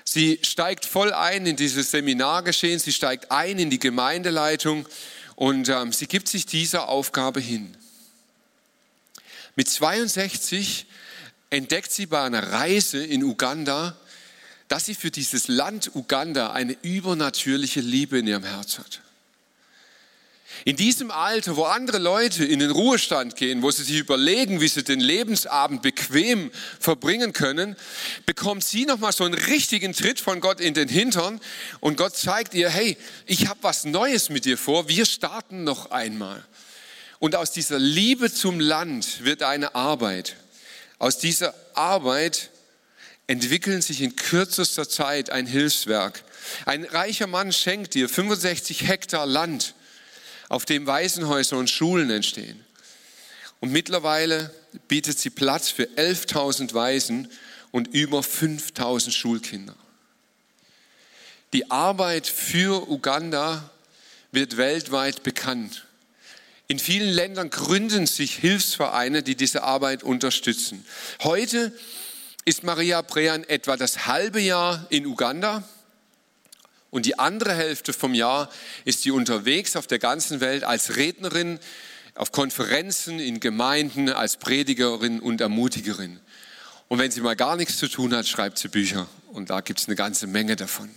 Sie 0.06 0.40
steigt 0.44 0.86
voll 0.86 1.14
ein 1.14 1.46
in 1.46 1.56
dieses 1.56 1.92
Seminargeschehen, 1.92 2.80
sie 2.80 2.92
steigt 2.92 3.32
ein 3.32 3.58
in 3.60 3.70
die 3.70 3.80
Gemeindeleitung 3.80 4.88
und 5.36 5.70
ähm, 5.70 5.94
sie 5.94 6.08
gibt 6.08 6.28
sich 6.28 6.46
dieser 6.46 6.90
Aufgabe 6.90 7.40
hin. 7.40 7.76
Mit 9.56 9.70
62 9.70 10.88
entdeckt 11.50 11.92
sie 11.92 12.08
bei 12.08 12.24
einer 12.24 12.52
Reise 12.52 13.04
in 13.04 13.24
Uganda, 13.24 13.96
dass 14.68 14.86
sie 14.86 14.96
für 14.96 15.12
dieses 15.12 15.48
Land 15.48 15.92
Uganda 15.94 16.52
eine 16.52 16.76
übernatürliche 16.82 17.82
Liebe 17.82 18.18
in 18.18 18.28
ihrem 18.28 18.44
Herz 18.44 18.80
hat. 18.80 19.03
In 20.66 20.76
diesem 20.76 21.12
Alter, 21.12 21.58
wo 21.58 21.64
andere 21.64 21.98
Leute 21.98 22.46
in 22.46 22.60
den 22.60 22.72
Ruhestand 22.72 23.36
gehen, 23.36 23.62
wo 23.62 23.72
sie 23.72 23.84
sich 23.84 23.98
überlegen, 23.98 24.62
wie 24.62 24.68
sie 24.68 24.84
den 24.84 25.00
Lebensabend 25.00 25.82
bequem 25.82 26.52
verbringen 26.80 27.34
können, 27.34 27.76
bekommt 28.26 28.64
sie 28.64 28.86
nochmal 28.86 29.12
so 29.12 29.26
einen 29.26 29.34
richtigen 29.34 29.94
Tritt 29.94 30.20
von 30.20 30.40
Gott 30.40 30.62
in 30.62 30.74
den 30.74 30.88
Hintern 30.88 31.42
und 31.80 31.98
Gott 31.98 32.16
zeigt 32.16 32.54
ihr, 32.54 32.70
hey, 32.70 32.98
ich 33.26 33.48
habe 33.48 33.60
was 33.62 33.84
Neues 33.84 34.30
mit 34.30 34.46
dir 34.46 34.58
vor, 34.58 34.88
wir 34.88 35.06
starten 35.06 35.64
noch 35.64 35.92
einmal. 35.92 36.44
Und 37.20 37.36
aus 37.36 37.52
dieser 37.52 37.80
Liebe 37.80 38.32
zum 38.32 38.60
Land 38.60 39.24
wird 39.24 39.44
eine 39.44 39.76
Arbeit. 39.76 40.36
Aus 41.00 41.18
dieser 41.18 41.54
Arbeit 41.74 42.50
entwickeln 43.28 43.82
sich 43.82 44.02
in 44.02 44.16
kürzester 44.16 44.88
Zeit 44.88 45.30
ein 45.30 45.46
Hilfswerk. 45.46 46.24
Ein 46.66 46.84
reicher 46.84 47.28
Mann 47.28 47.52
schenkt 47.52 47.94
dir 47.94 48.10
65 48.10 48.88
Hektar 48.88 49.26
Land 49.26 49.74
auf 50.50 50.66
dem 50.66 50.88
Waisenhäuser 50.88 51.58
und 51.58 51.70
Schulen 51.70 52.10
entstehen. 52.10 52.64
Und 53.60 53.72
mittlerweile 53.72 54.54
bietet 54.88 55.20
sie 55.20 55.30
Platz 55.30 55.70
für 55.70 55.84
11.000 55.84 56.74
Waisen 56.74 57.32
und 57.72 57.88
über 57.88 58.20
5.000 58.20 59.12
Schulkinder. 59.12 59.76
Die 61.54 61.72
Arbeit 61.72 62.28
für 62.28 62.90
Uganda 62.90 63.70
wird 64.32 64.58
weltweit 64.58 65.24
bekannt. 65.24 65.86
In 66.68 66.80
vielen 66.80 67.10
Ländern 67.10 67.50
gründen 67.50 68.08
sich 68.08 68.36
Hilfsvereine, 68.36 69.22
die 69.22 69.36
diese 69.36 69.64
Arbeit 69.64 70.04
unterstützen. 70.04 70.86
Heute 71.22 71.72
ist 72.46 72.64
Maria 72.64 73.02
Brean 73.02 73.44
etwa 73.44 73.78
das 73.78 74.08
halbe 74.08 74.40
Jahr 74.40 74.86
in 74.90 75.06
Uganda 75.06 75.64
und 76.94 77.08
die 77.08 77.18
andere 77.18 77.56
Hälfte 77.56 77.92
vom 77.92 78.14
Jahr 78.14 78.52
ist 78.86 79.02
sie 79.02 79.10
unterwegs 79.10 79.76
auf 79.76 79.88
der 79.88 79.98
ganzen 79.98 80.42
Welt 80.42 80.64
als 80.64 80.96
Rednerin, 80.96 81.58
auf 82.14 82.32
Konferenzen, 82.32 83.20
in 83.20 83.40
Gemeinden, 83.40 84.10
als 84.10 84.38
Predigerin 84.38 85.20
und 85.20 85.42
Ermutigerin. 85.42 86.20
Und 86.90 87.00
wenn 87.00 87.10
sie 87.10 87.22
mal 87.22 87.36
gar 87.36 87.56
nichts 87.56 87.80
zu 87.80 87.88
tun 87.88 88.14
hat, 88.14 88.28
schreibt 88.28 88.60
sie 88.60 88.68
Bücher. 88.68 89.08
Und 89.32 89.50
da 89.50 89.62
gibt 89.62 89.80
es 89.80 89.88
eine 89.88 89.96
ganze 89.96 90.28
Menge 90.28 90.56
davon. 90.56 90.88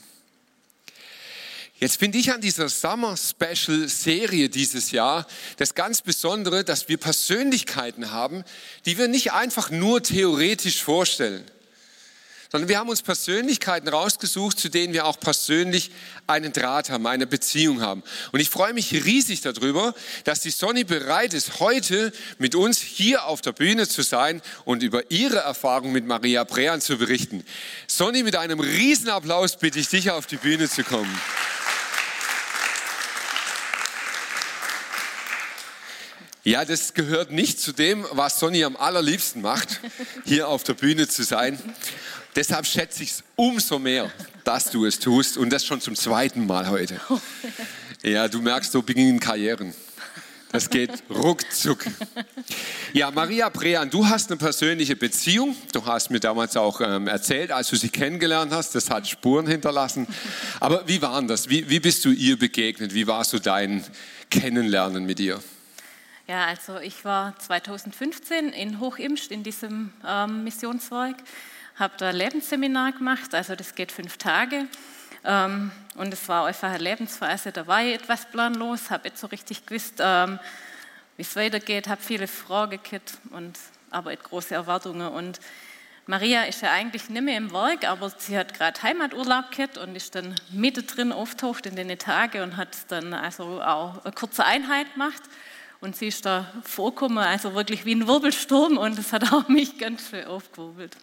Jetzt 1.81 1.97
finde 1.97 2.19
ich 2.19 2.31
an 2.31 2.43
dieser 2.43 2.69
Summer 2.69 3.17
Special 3.17 3.89
Serie 3.89 4.51
dieses 4.51 4.91
Jahr 4.91 5.27
das 5.57 5.75
ganz 5.75 6.03
Besondere, 6.03 6.63
dass 6.63 6.91
wir 6.91 6.99
Persönlichkeiten 6.99 8.11
haben, 8.11 8.45
die 8.85 8.99
wir 8.99 9.09
nicht 9.09 9.33
einfach 9.33 9.71
nur 9.71 10.03
theoretisch 10.03 10.83
vorstellen 10.83 11.51
sondern 12.51 12.69
wir 12.69 12.79
haben 12.79 12.89
uns 12.89 13.03
Persönlichkeiten 13.03 13.89
rausgesucht, 13.89 14.59
zu 14.59 14.69
denen 14.69 14.93
wir 14.93 15.07
auch 15.07 15.19
persönlich 15.19 15.91
einen 16.27 16.53
Draht 16.53 16.91
haben, 16.91 17.07
eine 17.07 17.27
Beziehung 17.27 17.81
haben. 17.81 18.03
Und 18.33 18.41
ich 18.41 18.51
freue 18.51 18.73
mich 18.73 18.93
riesig 18.93 19.41
darüber, 19.41 19.95
dass 20.25 20.41
die 20.41 20.51
Sonny 20.51 20.85
bereit 20.85 21.35
ist, 21.35 21.61
heute 21.61 22.13
mit 22.39 22.55
uns 22.55 22.79
hier 22.79 23.25
auf 23.27 23.41
der 23.41 23.53
Bühne 23.53 23.89
zu 23.89 24.03
sein 24.03 24.43
und 24.65 24.83
über 24.83 25.11
ihre 25.11 25.39
Erfahrung 25.39 25.93
mit 25.93 26.07
Maria 26.07 26.45
Brean 26.45 26.81
zu 26.81 26.99
berichten. 26.99 27.45
Sonny, 27.87 28.23
mit 28.23 28.37
einem 28.37 28.61
Riesenapplaus 28.61 29.57
bitte 29.57 29.79
ich 29.79 29.89
dich 29.89 30.11
auf 30.11 30.27
die 30.27 30.37
Bühne 30.37 30.69
zu 30.69 30.85
kommen. 30.85 31.21
Ja, 36.47 36.65
das 36.65 36.95
gehört 36.95 37.33
nicht 37.33 37.59
zu 37.59 37.73
dem, 37.73 38.07
was 38.13 38.39
Sonny 38.39 38.63
am 38.63 38.77
allerliebsten 38.77 39.43
macht, 39.43 39.81
hier 40.25 40.47
auf 40.47 40.63
der 40.63 40.75
Bühne 40.75 41.09
zu 41.09 41.25
sein. 41.25 41.59
Deshalb 42.37 42.67
schätze 42.67 43.03
ich 43.03 43.13
es 43.13 43.25
umso 43.35 43.79
mehr, 43.79 44.13
dass 44.45 44.71
du 44.71 44.85
es 44.85 44.99
tust 44.99 45.39
und 45.39 45.51
das 45.51 45.65
schon 45.65 45.81
zum 45.81 45.97
zweiten 45.97 46.47
Mal 46.47 46.69
heute. 46.69 47.01
Ja, 48.03 48.29
du 48.29 48.41
merkst, 48.41 48.71
so 48.71 48.83
beginnen 48.83 49.19
Karrieren. 49.19 49.75
Das 50.53 50.71
geht 50.71 50.91
ruckzuck. 51.11 51.85
Ja, 52.93 53.11
Maria 53.11 53.49
Brean, 53.49 53.91
du 53.91 54.07
hast 54.07 54.31
eine 54.31 54.37
persönliche 54.37 54.95
Beziehung. 54.95 55.57
Du 55.73 55.85
hast 55.85 56.11
mir 56.11 56.21
damals 56.21 56.57
auch 56.57 56.81
ähm, 56.81 57.09
erzählt, 57.09 57.51
als 57.51 57.69
du 57.69 57.77
sie 57.77 57.89
kennengelernt 57.89 58.53
hast. 58.53 58.77
Das 58.77 58.91
hat 58.91 59.09
Spuren 59.09 59.49
hinterlassen. 59.49 60.07
Aber 60.61 60.87
wie 60.87 61.03
war 61.03 61.21
das? 61.23 61.49
Wie, 61.49 61.69
wie 61.69 61.81
bist 61.81 62.05
du 62.05 62.11
ihr 62.11 62.39
begegnet? 62.39 62.95
Wie 62.95 63.09
war 63.09 63.25
so 63.25 63.41
dein 63.41 63.83
Kennenlernen 64.31 65.05
mit 65.05 65.19
ihr? 65.19 65.43
Ja, 66.29 66.45
also 66.47 66.79
ich 66.79 67.05
war 67.05 67.37
2015 67.39 68.51
in 68.51 68.79
Hochimst 68.79 69.33
in 69.33 69.43
diesem 69.43 69.93
ähm, 70.07 70.45
Missionswerk 70.45 71.17
habe 71.79 71.95
da 71.99 72.09
ein 72.09 72.17
Lebensseminar 72.17 72.93
gemacht, 72.93 73.35
also 73.35 73.55
das 73.55 73.75
geht 73.75 73.93
fünf 73.93 74.17
Tage. 74.17 74.67
Ähm, 75.25 75.71
und 75.97 76.13
es 76.13 76.29
war 76.29 76.47
einfach 76.47 76.69
eine 76.69 76.79
Lebensphase, 76.79 77.53
da 77.53 77.67
war 77.67 77.83
ich 77.83 77.95
etwas 77.95 78.27
planlos, 78.31 78.91
habe 78.91 79.09
jetzt 79.09 79.21
so 79.21 79.27
richtig 79.27 79.67
gewusst, 79.67 79.95
ähm, 79.99 80.39
wie 81.17 81.23
es 81.23 81.37
weitergeht, 81.37 81.89
habe 81.89 82.03
viele 82.03 82.29
Fragen 82.29 82.79
gehabt 82.83 83.19
und 83.31 83.59
aber 83.91 84.15
große 84.15 84.55
Erwartungen. 84.55 85.09
Und 85.09 85.41
Maria 86.07 86.45
ist 86.45 86.63
ja 86.63 86.71
eigentlich 86.71 87.09
nicht 87.09 87.23
mehr 87.23 87.37
im 87.37 87.53
Werk, 87.53 87.85
aber 87.85 88.11
sie 88.11 88.39
hat 88.39 88.55
gerade 88.55 88.81
Heimaturlaub 88.83 89.51
gehabt 89.51 89.79
und 89.79 89.97
ist 89.97 90.15
dann 90.15 90.35
mittendrin 90.51 91.13
auftaucht 91.13 91.67
in 91.67 91.77
den 91.77 91.99
Tagen 91.99 92.43
und 92.43 92.57
hat 92.57 92.77
dann 92.89 93.13
also 93.13 93.61
auch 93.63 94.05
eine 94.05 94.13
kurze 94.13 94.45
Einheit 94.45 94.93
gemacht. 94.93 95.23
Und 95.81 95.97
sie 95.97 96.09
ist 96.09 96.25
da 96.25 96.53
vorgekommen, 96.63 97.19
also 97.19 97.55
wirklich 97.55 97.85
wie 97.85 97.95
ein 97.95 98.07
Wirbelsturm 98.07 98.79
und 98.79 98.99
das 98.99 99.13
hat 99.13 99.33
auch 99.33 99.49
mich 99.49 99.79
ganz 99.79 100.11
schön 100.11 100.27
aufgewirbelt. 100.27 100.97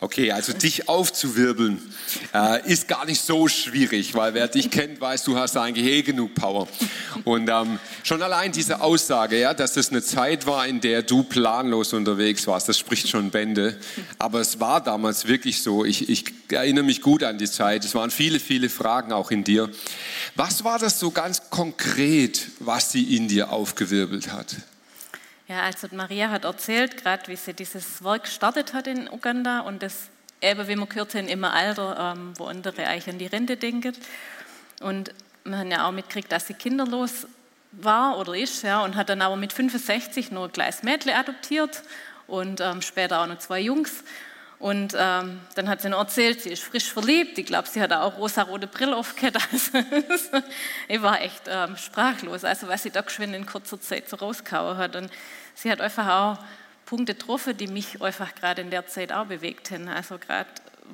Okay, 0.00 0.32
also 0.32 0.52
dich 0.52 0.88
aufzuwirbeln 0.88 1.80
äh, 2.34 2.70
ist 2.70 2.88
gar 2.88 3.06
nicht 3.06 3.22
so 3.22 3.46
schwierig, 3.46 4.14
weil 4.14 4.34
wer 4.34 4.48
dich 4.48 4.70
kennt, 4.70 5.00
weiß, 5.00 5.22
du 5.22 5.38
hast 5.38 5.56
eigentlich 5.56 5.86
eh 5.86 6.02
genug 6.02 6.34
Power. 6.34 6.68
Und 7.22 7.48
ähm, 7.48 7.78
schon 8.02 8.20
allein 8.20 8.50
diese 8.50 8.80
Aussage, 8.80 9.38
ja, 9.38 9.54
dass 9.54 9.76
es 9.76 9.90
eine 9.90 10.02
Zeit 10.02 10.46
war, 10.46 10.66
in 10.66 10.80
der 10.80 11.02
du 11.02 11.22
planlos 11.22 11.92
unterwegs 11.92 12.46
warst, 12.48 12.68
das 12.68 12.78
spricht 12.78 13.08
schon 13.08 13.30
Bände. 13.30 13.78
Aber 14.18 14.40
es 14.40 14.58
war 14.58 14.82
damals 14.82 15.28
wirklich 15.28 15.62
so. 15.62 15.84
Ich, 15.84 16.08
ich 16.08 16.24
erinnere 16.48 16.84
mich 16.84 17.00
gut 17.00 17.22
an 17.22 17.38
die 17.38 17.48
Zeit. 17.48 17.84
Es 17.84 17.94
waren 17.94 18.10
viele, 18.10 18.40
viele 18.40 18.68
Fragen 18.68 19.12
auch 19.12 19.30
in 19.30 19.44
dir. 19.44 19.70
Was 20.34 20.64
war 20.64 20.80
das 20.80 20.98
so 20.98 21.12
ganz 21.12 21.50
konkret, 21.50 22.48
was 22.58 22.90
sie 22.90 23.16
in 23.16 23.28
dir 23.28 23.50
aufgewirbelt 23.50 24.32
hat? 24.32 24.56
Ja, 25.46 25.62
also 25.62 25.88
Maria 25.92 26.30
hat 26.30 26.44
erzählt, 26.44 26.96
gerade 26.96 27.28
wie 27.28 27.36
sie 27.36 27.52
dieses 27.52 28.02
Werk 28.02 28.24
gestartet 28.24 28.72
hat 28.72 28.86
in 28.86 29.10
Uganda 29.10 29.60
und 29.60 29.82
das 29.82 30.08
eben, 30.40 30.66
wie 30.68 30.76
man 30.76 30.88
gehört 30.88 31.14
in 31.14 31.28
immer 31.28 31.52
Alter, 31.52 32.14
ähm, 32.16 32.32
wo 32.36 32.46
andere 32.46 32.86
eigentlich 32.86 33.10
an 33.10 33.18
die 33.18 33.26
Rente 33.26 33.56
denken. 33.56 33.94
Und 34.80 35.12
wir 35.44 35.58
haben 35.58 35.70
ja 35.70 35.86
auch 35.86 35.92
mitgekriegt, 35.92 36.32
dass 36.32 36.46
sie 36.46 36.54
kinderlos 36.54 37.26
war 37.72 38.18
oder 38.18 38.34
ist, 38.34 38.62
ja, 38.62 38.82
und 38.82 38.96
hat 38.96 39.10
dann 39.10 39.20
aber 39.20 39.36
mit 39.36 39.52
65 39.52 40.30
nur 40.30 40.44
ein 40.44 40.52
kleines 40.52 40.82
Mädchen 40.82 41.12
adoptiert 41.12 41.82
und 42.26 42.60
ähm, 42.60 42.80
später 42.80 43.20
auch 43.20 43.26
noch 43.26 43.38
zwei 43.38 43.60
Jungs. 43.60 44.02
Und 44.58 44.94
ähm, 44.98 45.40
dann 45.56 45.68
hat 45.68 45.82
sie 45.82 45.88
noch 45.88 45.98
erzählt, 45.98 46.40
sie 46.40 46.50
ist 46.50 46.62
frisch 46.62 46.92
verliebt. 46.92 47.36
Ich 47.38 47.46
glaube, 47.46 47.68
sie 47.68 47.80
hat 47.80 47.92
auch 47.92 48.16
rosa-rote 48.16 48.66
Brille 48.66 48.96
aufgehört. 48.96 49.36
Also, 49.72 50.46
ich 50.88 51.02
war 51.02 51.20
echt 51.20 51.42
ähm, 51.48 51.76
sprachlos, 51.76 52.44
also 52.44 52.68
was 52.68 52.82
sie 52.82 52.90
da 52.90 53.00
geschwind 53.00 53.34
in 53.34 53.46
kurzer 53.46 53.80
Zeit 53.80 54.08
so 54.08 54.16
rausgehauen 54.16 54.76
hat. 54.76 54.96
Und 54.96 55.10
sie 55.54 55.70
hat 55.70 55.80
einfach 55.80 56.08
auch 56.08 56.38
Punkte 56.86 57.14
getroffen, 57.14 57.56
die 57.56 57.66
mich 57.66 58.00
einfach 58.00 58.34
gerade 58.34 58.62
in 58.62 58.70
der 58.70 58.86
Zeit 58.86 59.12
auch 59.12 59.26
bewegt 59.26 59.70
haben. 59.70 59.88
Also 59.88 60.18
gerade 60.18 60.48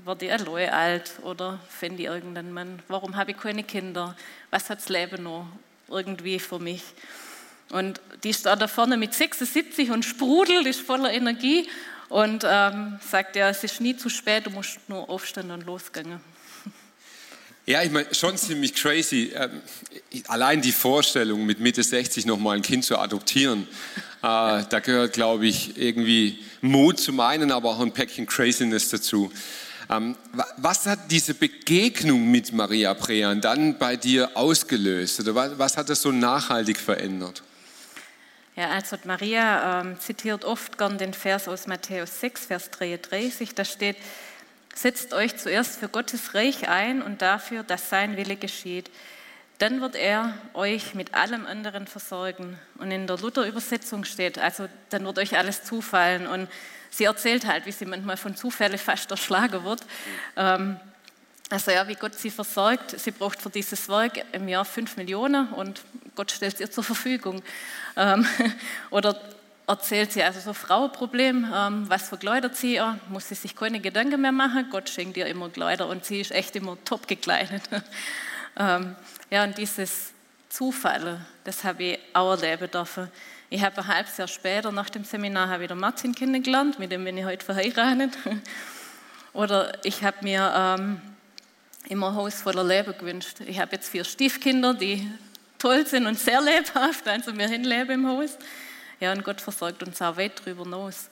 wurde 0.04 0.26
ich 0.26 0.32
allein 0.32 0.70
alt 0.70 1.12
oder 1.22 1.58
finde 1.68 2.02
ich 2.02 2.08
irgendeinen 2.08 2.52
Mann, 2.52 2.82
warum 2.88 3.16
habe 3.16 3.32
ich 3.32 3.36
keine 3.36 3.64
Kinder, 3.64 4.16
was 4.50 4.70
hat 4.70 4.78
das 4.78 4.88
Leben 4.88 5.24
noch 5.24 5.46
irgendwie 5.88 6.38
für 6.38 6.58
mich. 6.58 6.82
Und 7.70 8.00
die 8.24 8.30
ist 8.30 8.46
da 8.46 8.68
vorne 8.68 8.96
mit 8.96 9.14
76 9.14 9.90
und 9.90 10.04
sprudelt, 10.04 10.66
ist 10.66 10.80
voller 10.80 11.12
Energie 11.12 11.68
und 12.10 12.44
ähm, 12.46 12.98
sagt, 13.08 13.36
ja, 13.36 13.48
es 13.48 13.64
ist 13.64 13.80
nie 13.80 13.96
zu 13.96 14.10
spät, 14.10 14.44
du 14.44 14.50
musst 14.50 14.78
nur 14.88 15.08
aufstehen 15.08 15.50
und 15.50 15.64
losgehen. 15.64 16.20
Ja, 17.66 17.82
ich 17.82 17.90
meine, 17.92 18.12
schon 18.12 18.36
ziemlich 18.36 18.74
crazy. 18.74 19.32
Ähm, 19.32 19.62
allein 20.26 20.60
die 20.60 20.72
Vorstellung, 20.72 21.46
mit 21.46 21.60
Mitte 21.60 21.84
60 21.84 22.26
nochmal 22.26 22.56
ein 22.56 22.62
Kind 22.62 22.84
zu 22.84 22.98
adoptieren, 22.98 23.68
äh, 24.22 24.64
da 24.68 24.80
gehört, 24.82 25.12
glaube 25.12 25.46
ich, 25.46 25.78
irgendwie 25.78 26.40
Mut 26.62 26.98
zum 26.98 27.20
einen, 27.20 27.52
aber 27.52 27.70
auch 27.70 27.80
ein 27.80 27.92
Päckchen 27.92 28.26
Craziness 28.26 28.88
dazu. 28.88 29.30
Ähm, 29.88 30.16
was 30.56 30.86
hat 30.86 31.12
diese 31.12 31.34
Begegnung 31.34 32.28
mit 32.28 32.52
Maria 32.52 32.92
Prean 32.94 33.40
dann 33.40 33.78
bei 33.78 33.96
dir 33.96 34.36
ausgelöst? 34.36 35.20
Oder 35.20 35.34
was, 35.36 35.58
was 35.58 35.76
hat 35.76 35.88
das 35.88 36.02
so 36.02 36.10
nachhaltig 36.10 36.76
verändert? 36.76 37.42
Ja, 38.60 38.68
also 38.72 38.98
Maria 39.04 39.80
ähm, 39.80 39.98
zitiert 39.98 40.44
oft 40.44 40.76
gern 40.76 40.98
den 40.98 41.14
Vers 41.14 41.48
aus 41.48 41.66
Matthäus 41.66 42.20
6, 42.20 42.44
Vers 42.44 42.70
33. 42.70 43.54
Da 43.54 43.64
steht, 43.64 43.96
setzt 44.74 45.14
euch 45.14 45.34
zuerst 45.38 45.80
für 45.80 45.88
Gottes 45.88 46.34
Reich 46.34 46.68
ein 46.68 47.00
und 47.00 47.22
dafür, 47.22 47.62
dass 47.62 47.88
sein 47.88 48.18
Wille 48.18 48.36
geschieht. 48.36 48.90
Dann 49.56 49.80
wird 49.80 49.96
er 49.96 50.34
euch 50.52 50.92
mit 50.92 51.14
allem 51.14 51.46
anderen 51.46 51.86
versorgen. 51.86 52.58
Und 52.76 52.90
in 52.90 53.06
der 53.06 53.16
Luther-Übersetzung 53.16 54.04
steht, 54.04 54.38
also 54.38 54.68
dann 54.90 55.06
wird 55.06 55.18
euch 55.18 55.38
alles 55.38 55.64
zufallen. 55.64 56.26
Und 56.26 56.46
sie 56.90 57.04
erzählt 57.04 57.46
halt, 57.46 57.64
wie 57.64 57.72
sie 57.72 57.86
manchmal 57.86 58.18
von 58.18 58.36
Zufällen 58.36 58.76
fast 58.76 59.10
erschlagen 59.10 59.64
wird. 59.64 59.80
Ähm, 60.36 60.78
also 61.50 61.72
ja, 61.72 61.86
wie 61.88 61.96
Gott 61.96 62.14
sie 62.14 62.30
versorgt. 62.30 62.98
Sie 62.98 63.10
braucht 63.10 63.42
für 63.42 63.50
dieses 63.50 63.88
Werk 63.88 64.24
im 64.32 64.48
Jahr 64.48 64.64
fünf 64.64 64.96
Millionen 64.96 65.48
und 65.48 65.82
Gott 66.14 66.30
stellt 66.30 66.54
es 66.54 66.60
ihr 66.60 66.70
zur 66.70 66.84
Verfügung. 66.84 67.42
Ähm, 67.96 68.24
oder 68.90 69.20
erzählt 69.66 70.12
sie 70.12 70.22
also 70.22 70.38
so 70.40 70.52
Frauenproblem, 70.52 71.52
ähm, 71.52 71.84
was 71.88 72.08
für 72.08 72.18
Kleider 72.18 72.52
zieht 72.52 72.74
ihr, 72.74 72.98
muss 73.08 73.28
sie 73.28 73.34
sich 73.34 73.56
keine 73.56 73.80
Gedanken 73.80 74.20
mehr 74.20 74.32
machen, 74.32 74.66
Gott 74.70 74.88
schenkt 74.88 75.16
ihr 75.16 75.26
immer 75.26 75.48
Kleider 75.48 75.88
und 75.88 76.04
sie 76.04 76.20
ist 76.20 76.30
echt 76.30 76.54
immer 76.54 76.76
top 76.84 77.08
gekleidet. 77.08 77.62
ähm, 78.56 78.94
ja, 79.28 79.44
und 79.44 79.58
dieses 79.58 80.12
Zufall, 80.48 81.20
das 81.44 81.64
habe 81.64 81.82
ich 81.82 81.98
auch 82.12 82.30
erleben 82.32 82.70
dürfen. 82.70 83.10
Ich 83.48 83.62
habe 83.64 83.78
ein 83.78 83.88
halbes 83.88 84.16
Jahr 84.16 84.28
später 84.28 84.70
nach 84.70 84.90
dem 84.90 85.02
Seminar 85.02 85.58
den 85.58 85.78
Martin 85.78 86.14
kennengelernt, 86.14 86.78
mit 86.78 86.92
dem 86.92 87.04
bin 87.04 87.18
ich 87.18 87.24
heute 87.24 87.44
verheiratet. 87.44 88.16
Oder 89.32 89.84
ich 89.84 90.02
habe 90.04 90.16
mir 90.22 90.52
ähm, 90.56 91.00
immer 91.88 92.14
Haus 92.14 92.42
voller 92.42 92.64
Leben 92.64 92.96
gewünscht. 92.96 93.40
Ich 93.46 93.58
habe 93.58 93.76
jetzt 93.76 93.88
vier 93.88 94.04
Stiefkinder, 94.04 94.74
die 94.74 95.10
toll 95.58 95.86
sind 95.86 96.06
und 96.06 96.18
sehr 96.18 96.40
lebhaft, 96.40 97.06
also 97.06 97.36
wir 97.36 97.48
hinleben 97.48 98.04
im 98.04 98.06
Haus. 98.08 98.36
Ja, 99.00 99.12
und 99.12 99.24
Gott 99.24 99.40
versorgt 99.40 99.82
uns 99.82 100.00
auch 100.02 100.16
weit 100.16 100.44
drüber 100.44 100.64
hinaus. 100.64 101.08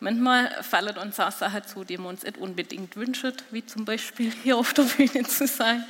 Manchmal 0.00 0.62
fallen 0.62 0.96
uns 0.96 1.20
auch 1.20 1.32
Sachen 1.32 1.64
zu, 1.64 1.84
die 1.84 1.98
wir 1.98 2.08
uns 2.08 2.22
nicht 2.22 2.38
unbedingt 2.38 2.96
wünschen, 2.96 3.34
wie 3.50 3.64
zum 3.64 3.84
Beispiel 3.84 4.32
hier 4.42 4.56
auf 4.56 4.72
der 4.72 4.84
Bühne 4.84 5.24
zu 5.24 5.46
sein. 5.46 5.84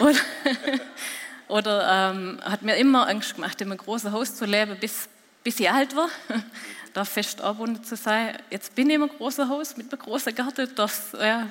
Oder, 0.00 0.18
oder 1.48 2.12
ähm, 2.12 2.40
hat 2.44 2.62
mir 2.62 2.76
immer 2.76 3.08
Angst 3.08 3.34
gemacht, 3.34 3.60
in 3.60 3.70
einem 3.70 3.78
großen 3.78 4.12
Haus 4.12 4.34
zu 4.34 4.44
leben, 4.44 4.76
bis, 4.78 5.08
bis 5.42 5.58
ich 5.58 5.68
alt 5.68 5.96
war, 5.96 6.08
da 6.92 7.04
fest 7.04 7.40
angebunden 7.40 7.82
zu 7.82 7.96
sein. 7.96 8.36
Jetzt 8.50 8.74
bin 8.76 8.90
ich 8.90 8.96
in 8.96 9.02
einem 9.02 9.10
großen 9.10 9.48
Haus 9.48 9.76
mit 9.76 9.92
einem 9.92 10.00
großen 10.00 10.32
Garten, 10.34 10.72
darf 10.76 11.14
ja, 11.20 11.48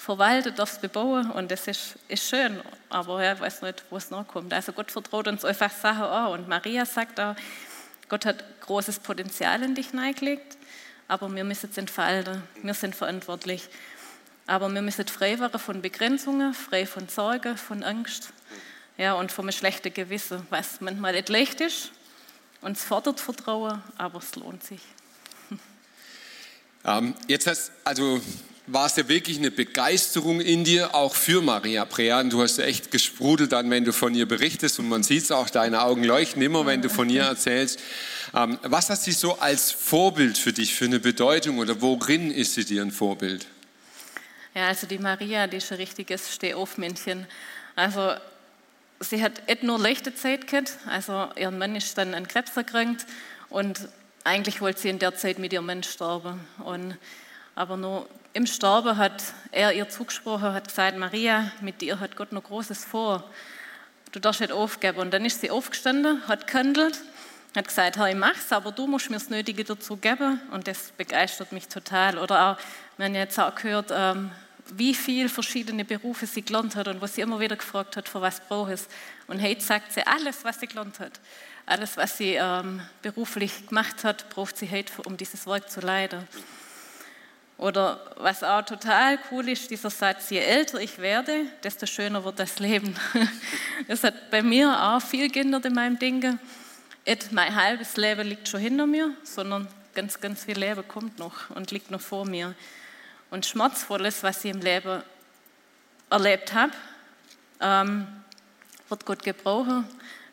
verwalten, 0.00 0.54
darf 0.54 0.72
es 0.72 0.78
bebauen 0.78 1.30
und 1.30 1.50
das 1.50 1.66
ist, 1.66 1.96
ist 2.08 2.26
schön, 2.26 2.58
aber 2.88 3.32
ich 3.32 3.38
weiß 3.38 3.60
nicht, 3.60 3.84
wo 3.90 3.98
es 3.98 4.10
nachkommt. 4.10 4.50
Also 4.54 4.72
Gott 4.72 4.90
vertraut 4.90 5.28
uns 5.28 5.44
einfach 5.44 5.70
Sachen 5.70 6.04
an 6.04 6.32
und 6.32 6.48
Maria 6.48 6.86
sagt 6.86 7.20
auch, 7.20 7.36
Gott 8.08 8.24
hat 8.24 8.42
großes 8.62 9.00
Potenzial 9.00 9.62
in 9.62 9.74
dich 9.74 9.88
hineingelegt, 9.90 10.56
aber 11.06 11.32
wir 11.34 11.44
müssen 11.44 11.68
es 11.70 11.76
entfalten. 11.76 12.42
Wir 12.62 12.72
sind 12.72 12.96
verantwortlich. 12.96 13.68
Aber 14.46 14.70
wir 14.70 14.80
müssen 14.80 15.06
frei 15.06 15.38
werden 15.38 15.60
von 15.60 15.82
Begrenzungen, 15.82 16.54
frei 16.54 16.86
von 16.86 17.08
Sorge, 17.08 17.56
von 17.58 17.84
Angst 17.84 18.32
ja, 18.96 19.12
und 19.12 19.30
vom 19.30 19.52
schlechten 19.52 19.92
Gewissen, 19.92 20.46
was 20.48 20.80
manchmal 20.80 21.12
nicht 21.12 21.28
leicht 21.28 21.60
ist. 21.60 21.92
Uns 22.62 22.82
fordert 22.82 23.20
Vertrauen, 23.20 23.82
aber 23.98 24.18
es 24.18 24.34
lohnt 24.34 24.64
sich. 24.64 24.80
Ähm, 26.82 27.14
jetzt 27.28 27.46
hast 27.46 27.72
also 27.84 28.22
war 28.72 28.86
es 28.86 28.96
ja 28.96 29.08
wirklich 29.08 29.38
eine 29.38 29.50
Begeisterung 29.50 30.40
in 30.40 30.64
dir, 30.64 30.94
auch 30.94 31.14
für 31.14 31.42
Maria 31.42 31.84
Prean. 31.84 32.30
Du 32.30 32.42
hast 32.42 32.58
echt 32.58 32.90
gesprudelt 32.90 33.52
dann, 33.52 33.70
wenn 33.70 33.84
du 33.84 33.92
von 33.92 34.14
ihr 34.14 34.26
berichtest 34.26 34.78
und 34.78 34.88
man 34.88 35.02
sieht 35.02 35.24
es 35.24 35.32
auch, 35.32 35.50
deine 35.50 35.82
Augen 35.82 36.04
leuchten 36.04 36.40
immer, 36.40 36.66
wenn 36.66 36.80
du 36.80 36.88
von 36.88 37.10
ihr 37.10 37.22
erzählst. 37.22 37.80
Ähm, 38.34 38.58
was 38.62 38.88
hat 38.90 39.00
sie 39.00 39.12
so 39.12 39.38
als 39.38 39.72
Vorbild 39.72 40.38
für 40.38 40.52
dich, 40.52 40.74
für 40.74 40.84
eine 40.84 41.00
Bedeutung 41.00 41.58
oder 41.58 41.80
worin 41.80 42.30
ist 42.30 42.54
sie 42.54 42.64
dir 42.64 42.82
ein 42.82 42.92
Vorbild? 42.92 43.46
Ja, 44.54 44.68
also 44.68 44.86
die 44.86 44.98
Maria, 44.98 45.46
die 45.46 45.56
ist 45.56 45.72
ein 45.72 45.78
richtiges 45.78 46.32
Stehaufmännchen. 46.32 47.26
Also 47.74 48.14
sie 49.00 49.22
hat 49.22 49.48
nicht 49.48 49.62
nur 49.64 49.78
leichte 49.78 50.14
Zeit 50.14 50.46
gehabt, 50.46 50.74
also 50.86 51.28
ihr 51.36 51.50
Mann 51.50 51.74
ist 51.74 51.98
dann 51.98 52.14
an 52.14 52.28
Krebs 52.28 52.56
erkrankt 52.56 53.06
und 53.48 53.88
eigentlich 54.22 54.60
wollte 54.60 54.80
sie 54.80 54.90
in 54.90 54.98
der 54.98 55.16
Zeit 55.16 55.38
mit 55.38 55.52
ihrem 55.52 55.66
Mann 55.66 55.82
sterben. 55.82 56.40
Und, 56.64 56.96
aber 57.60 57.76
nur 57.76 58.08
im 58.32 58.46
Sterben 58.46 58.96
hat 58.96 59.22
er 59.52 59.74
ihr 59.74 59.86
zugesprochen, 59.86 60.54
hat 60.54 60.68
gesagt, 60.68 60.96
Maria, 60.96 61.52
mit 61.60 61.82
dir 61.82 62.00
hat 62.00 62.16
Gott 62.16 62.32
noch 62.32 62.44
Großes 62.44 62.86
vor. 62.86 63.22
Du 64.12 64.18
darfst 64.18 64.40
nicht 64.40 64.50
aufgeben. 64.50 64.98
Und 64.98 65.10
dann 65.12 65.26
ist 65.26 65.42
sie 65.42 65.50
aufgestanden, 65.50 66.26
hat 66.26 66.46
gehandelt, 66.46 66.98
hat 67.54 67.68
gesagt, 67.68 67.98
Herr, 67.98 68.08
ich 68.08 68.16
mach's, 68.16 68.50
aber 68.50 68.72
du 68.72 68.86
musst 68.86 69.10
mir 69.10 69.16
das 69.16 69.28
Nötige 69.28 69.62
dazu 69.62 69.98
geben. 69.98 70.40
Und 70.52 70.68
das 70.68 70.92
begeistert 70.96 71.52
mich 71.52 71.68
total. 71.68 72.16
Oder 72.16 72.52
auch, 72.52 72.56
wenn 72.96 73.14
ihr 73.14 73.20
jetzt 73.20 73.38
auch 73.38 73.54
gehört, 73.54 73.90
ähm, 73.92 74.30
wie 74.72 74.94
viele 74.94 75.28
verschiedene 75.28 75.84
Berufe 75.84 76.24
sie 76.24 76.40
gelernt 76.40 76.76
hat 76.76 76.88
und 76.88 77.02
was 77.02 77.16
sie 77.16 77.20
immer 77.20 77.40
wieder 77.40 77.56
gefragt 77.56 77.94
hat, 77.98 78.08
für 78.08 78.22
was 78.22 78.40
braucht 78.40 78.70
es. 78.70 78.88
Und 79.26 79.42
heute 79.42 79.60
sagt 79.60 79.92
sie, 79.92 80.06
alles, 80.06 80.44
was 80.44 80.60
sie 80.60 80.66
gelernt 80.66 80.98
hat, 80.98 81.20
alles, 81.66 81.98
was 81.98 82.16
sie 82.16 82.38
ähm, 82.40 82.80
beruflich 83.02 83.66
gemacht 83.68 84.02
hat, 84.02 84.30
braucht 84.30 84.56
sie 84.56 84.70
heute, 84.70 85.02
um 85.02 85.18
dieses 85.18 85.46
Werk 85.46 85.70
zu 85.70 85.80
leiten. 85.80 86.26
Oder 87.60 88.00
was 88.16 88.42
auch 88.42 88.62
total 88.62 89.18
cool 89.30 89.46
ist, 89.50 89.70
dieser 89.70 89.90
Satz, 89.90 90.30
je 90.30 90.38
älter 90.38 90.80
ich 90.80 90.96
werde, 90.96 91.44
desto 91.62 91.84
schöner 91.84 92.24
wird 92.24 92.38
das 92.38 92.58
Leben. 92.58 92.96
Das 93.86 94.02
hat 94.04 94.30
bei 94.30 94.42
mir 94.42 94.82
auch 94.82 95.00
viel 95.02 95.30
geändert 95.30 95.66
in 95.66 95.74
meinem 95.74 95.98
Denken. 95.98 96.38
Nicht 97.06 97.32
mein 97.32 97.54
halbes 97.54 97.96
Leben 97.96 98.26
liegt 98.26 98.48
schon 98.48 98.60
hinter 98.60 98.86
mir, 98.86 99.10
sondern 99.24 99.68
ganz, 99.94 100.20
ganz 100.20 100.44
viel 100.44 100.58
Leben 100.58 100.86
kommt 100.88 101.18
noch 101.18 101.50
und 101.50 101.70
liegt 101.70 101.90
noch 101.90 102.00
vor 102.00 102.24
mir. 102.24 102.54
Und 103.30 103.44
Schmerzvolles, 103.44 104.22
was 104.22 104.42
ich 104.44 104.52
im 104.52 104.60
Leben 104.60 105.02
erlebt 106.08 106.54
habe, 106.54 106.72
ähm, 107.60 108.06
wird 108.88 109.04
Gott 109.04 109.22
gebrauchen, 109.22 109.86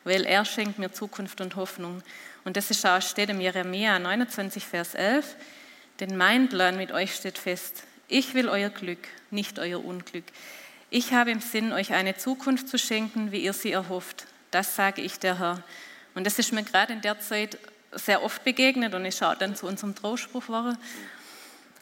weil 0.05 0.25
er 0.25 0.45
schenkt 0.45 0.79
mir 0.79 0.93
Zukunft 0.93 1.41
und 1.41 1.57
Hoffnung. 1.57 2.03
Und 2.45 2.55
das 2.55 2.71
ist 2.71 2.85
auch, 2.85 3.01
steht 3.01 3.29
im 3.29 3.41
Jeremia 3.41 3.99
29, 3.99 4.65
Vers 4.65 4.93
11. 4.93 5.35
Denn 5.99 6.15
mein 6.17 6.49
Plan 6.49 6.77
mit 6.77 6.91
euch 6.91 7.15
steht 7.15 7.37
fest. 7.37 7.83
Ich 8.07 8.33
will 8.33 8.49
euer 8.49 8.69
Glück, 8.69 8.99
nicht 9.31 9.59
euer 9.59 9.83
Unglück. 9.83 10.25
Ich 10.89 11.13
habe 11.13 11.31
im 11.31 11.41
Sinn, 11.41 11.73
euch 11.73 11.93
eine 11.93 12.15
Zukunft 12.15 12.69
zu 12.69 12.77
schenken, 12.77 13.31
wie 13.31 13.43
ihr 13.43 13.53
sie 13.53 13.71
erhofft. 13.71 14.25
Das 14.51 14.75
sage 14.75 15.01
ich 15.01 15.19
der 15.19 15.39
Herr. 15.39 15.63
Und 16.15 16.25
das 16.25 16.39
ist 16.39 16.53
mir 16.53 16.63
gerade 16.63 16.93
in 16.93 17.01
der 17.01 17.19
Zeit 17.19 17.57
sehr 17.91 18.23
oft 18.23 18.43
begegnet 18.43 18.93
und 18.93 19.05
ich 19.05 19.15
schaue 19.15 19.35
dann 19.37 19.55
zu 19.55 19.65
unserem 19.65 19.95
Trauspruch 19.95 20.47
war. 20.49 20.77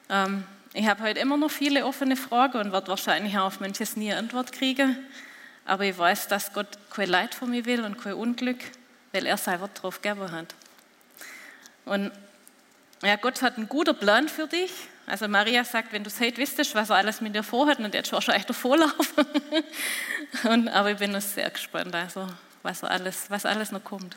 Ähm, 0.09 0.43
ich 0.73 0.87
habe 0.87 1.03
heute 1.03 1.19
immer 1.19 1.37
noch 1.37 1.51
viele 1.51 1.85
offene 1.85 2.15
Fragen 2.15 2.57
und 2.57 2.71
werde 2.71 2.87
wahrscheinlich 2.87 3.37
auch 3.37 3.45
auf 3.45 3.59
manches 3.59 3.95
nie 3.95 4.11
eine 4.11 4.19
Antwort 4.19 4.51
kriegen. 4.51 4.97
Aber 5.65 5.85
ich 5.85 5.97
weiß, 5.97 6.27
dass 6.27 6.53
Gott 6.53 6.67
kein 6.89 7.09
Leid 7.09 7.33
von 7.33 7.49
mir 7.49 7.65
will 7.65 7.83
und 7.83 7.99
kein 7.99 8.13
Unglück, 8.13 8.59
weil 9.11 9.25
er 9.25 9.37
sein 9.37 9.61
Wort 9.61 9.81
drauf 9.81 10.01
gegeben 10.01 10.31
hat. 10.31 10.53
Und 11.85 12.11
ja, 13.05 13.15
Gott 13.15 13.41
hat 13.41 13.57
einen 13.57 13.69
guten 13.69 13.95
Plan 13.97 14.29
für 14.29 14.47
dich. 14.47 14.71
Also 15.07 15.27
Maria 15.27 15.63
sagt, 15.63 15.93
wenn 15.93 16.03
du 16.03 16.09
es 16.09 16.19
heute 16.19 16.37
wüsstest, 16.37 16.73
was 16.73 16.89
er 16.89 16.95
alles 16.95 17.21
mit 17.21 17.35
dir 17.35 17.43
vorhat, 17.43 17.79
dann 17.79 17.91
hättest 17.91 18.11
du 18.11 18.13
wahrscheinlich 18.13 18.45
davorlaufen. 18.45 19.25
Und, 20.49 20.67
aber 20.69 20.91
ich 20.91 20.97
bin 20.97 21.19
sehr 21.21 21.49
gespannt, 21.49 21.93
also 21.93 22.27
was 22.63 22.83
alles, 22.83 23.25
was 23.29 23.45
alles 23.45 23.71
noch 23.71 23.83
kommt. 23.83 24.15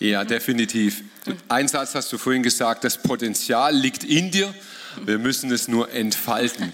Ja, 0.00 0.24
definitiv. 0.24 1.02
Ein 1.48 1.68
Satz 1.68 1.94
hast 1.94 2.12
du 2.12 2.18
vorhin 2.18 2.42
gesagt, 2.42 2.84
das 2.84 2.98
Potenzial 2.98 3.74
liegt 3.74 4.04
in 4.04 4.30
dir 4.30 4.52
wir 5.04 5.18
müssen 5.18 5.50
es 5.50 5.68
nur 5.68 5.90
entfalten. 5.92 6.72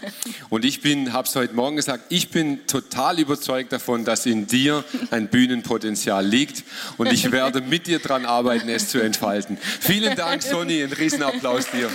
Und 0.51 0.65
ich 0.65 0.81
habe 1.13 1.29
es 1.29 1.37
heute 1.37 1.55
Morgen 1.55 1.77
gesagt, 1.77 2.05
ich 2.09 2.31
bin 2.31 2.67
total 2.67 3.19
überzeugt 3.19 3.73
davon, 3.73 4.05
dass 4.05 4.27
in 4.27 4.47
dir 4.47 4.85
ein 5.11 5.29
Bühnenpotenzial 5.29 6.25
liegt. 6.27 6.65
Und 6.97 7.13
ich 7.13 7.31
werde 7.33 7.61
mit 7.61 7.87
dir 7.87 7.99
daran 7.99 8.27
arbeiten, 8.27 8.69
es 8.69 8.89
zu 8.89 9.01
entfalten. 9.01 9.59
Vielen 9.81 10.17
Dank, 10.17 10.43
Sonny. 10.43 10.83
Ein 10.83 10.93
Riesenapplaus 10.93 11.67
dir. 11.71 11.91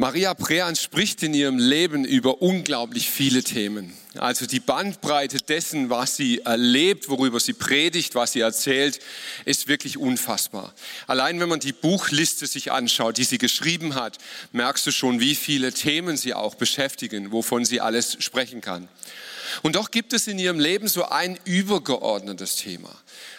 Maria 0.00 0.32
Prean 0.32 0.76
spricht 0.76 1.22
in 1.22 1.34
ihrem 1.34 1.58
Leben 1.58 2.06
über 2.06 2.40
unglaublich 2.40 3.10
viele 3.10 3.42
Themen. 3.42 3.92
Also 4.16 4.46
die 4.46 4.58
Bandbreite 4.58 5.36
dessen, 5.36 5.90
was 5.90 6.16
sie 6.16 6.40
erlebt, 6.40 7.10
worüber 7.10 7.38
sie 7.38 7.52
predigt, 7.52 8.14
was 8.14 8.32
sie 8.32 8.40
erzählt, 8.40 8.98
ist 9.44 9.68
wirklich 9.68 9.98
unfassbar. 9.98 10.72
Allein 11.06 11.38
wenn 11.38 11.50
man 11.50 11.60
die 11.60 11.74
Buchliste 11.74 12.46
sich 12.46 12.72
anschaut, 12.72 13.18
die 13.18 13.24
sie 13.24 13.36
geschrieben 13.36 13.94
hat, 13.94 14.16
merkst 14.52 14.86
du 14.86 14.90
schon, 14.90 15.20
wie 15.20 15.34
viele 15.34 15.70
Themen 15.70 16.16
sie 16.16 16.32
auch 16.32 16.54
beschäftigen, 16.54 17.30
wovon 17.30 17.66
sie 17.66 17.82
alles 17.82 18.16
sprechen 18.20 18.62
kann. 18.62 18.88
Und 19.60 19.76
doch 19.76 19.90
gibt 19.90 20.14
es 20.14 20.28
in 20.28 20.38
ihrem 20.38 20.60
Leben 20.60 20.88
so 20.88 21.10
ein 21.10 21.38
übergeordnetes 21.44 22.56
Thema. 22.56 22.88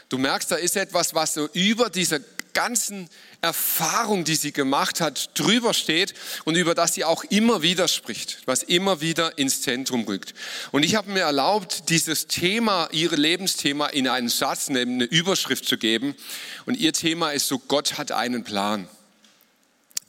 Du 0.10 0.20
merkst, 0.20 0.52
da 0.52 0.58
ist 0.58 0.78
etwas, 0.78 1.16
was 1.16 1.34
so 1.34 1.50
über 1.54 1.90
dieser 1.90 2.20
ganzen 2.54 3.10
Erfahrung, 3.42 4.24
die 4.24 4.36
sie 4.36 4.52
gemacht 4.52 5.02
hat, 5.02 5.32
drüber 5.38 5.74
steht 5.74 6.14
und 6.46 6.56
über 6.56 6.76
das 6.76 6.94
sie 6.94 7.04
auch 7.06 7.24
immer 7.26 7.62
wieder 7.62 7.88
spricht, 7.88 8.40
was 8.46 8.64
immer 8.64 9.02
wieder 9.02 9.38
ins 9.38 9.62
Zentrum 9.62 10.04
rückt. 10.04 10.34
Und 10.72 10.84
ich 10.84 10.96
habe 10.96 11.12
mir 11.12 11.22
erlaubt, 11.22 11.90
dieses 11.90 12.28
Thema, 12.28 12.90
ihr 12.92 13.12
Lebensthema 13.12 13.88
in 13.88 14.08
einen 14.08 14.30
Satz, 14.30 14.70
eine 14.70 15.04
Überschrift 15.06 15.66
zu 15.66 15.78
geben. 15.78 16.16
Und 16.66 16.78
ihr 16.78 16.94
Thema 16.94 17.32
ist 17.32 17.48
so, 17.48 17.60
Gott 17.60 17.98
hat 17.98 18.12
einen 18.12 18.44
Plan. 18.44 18.88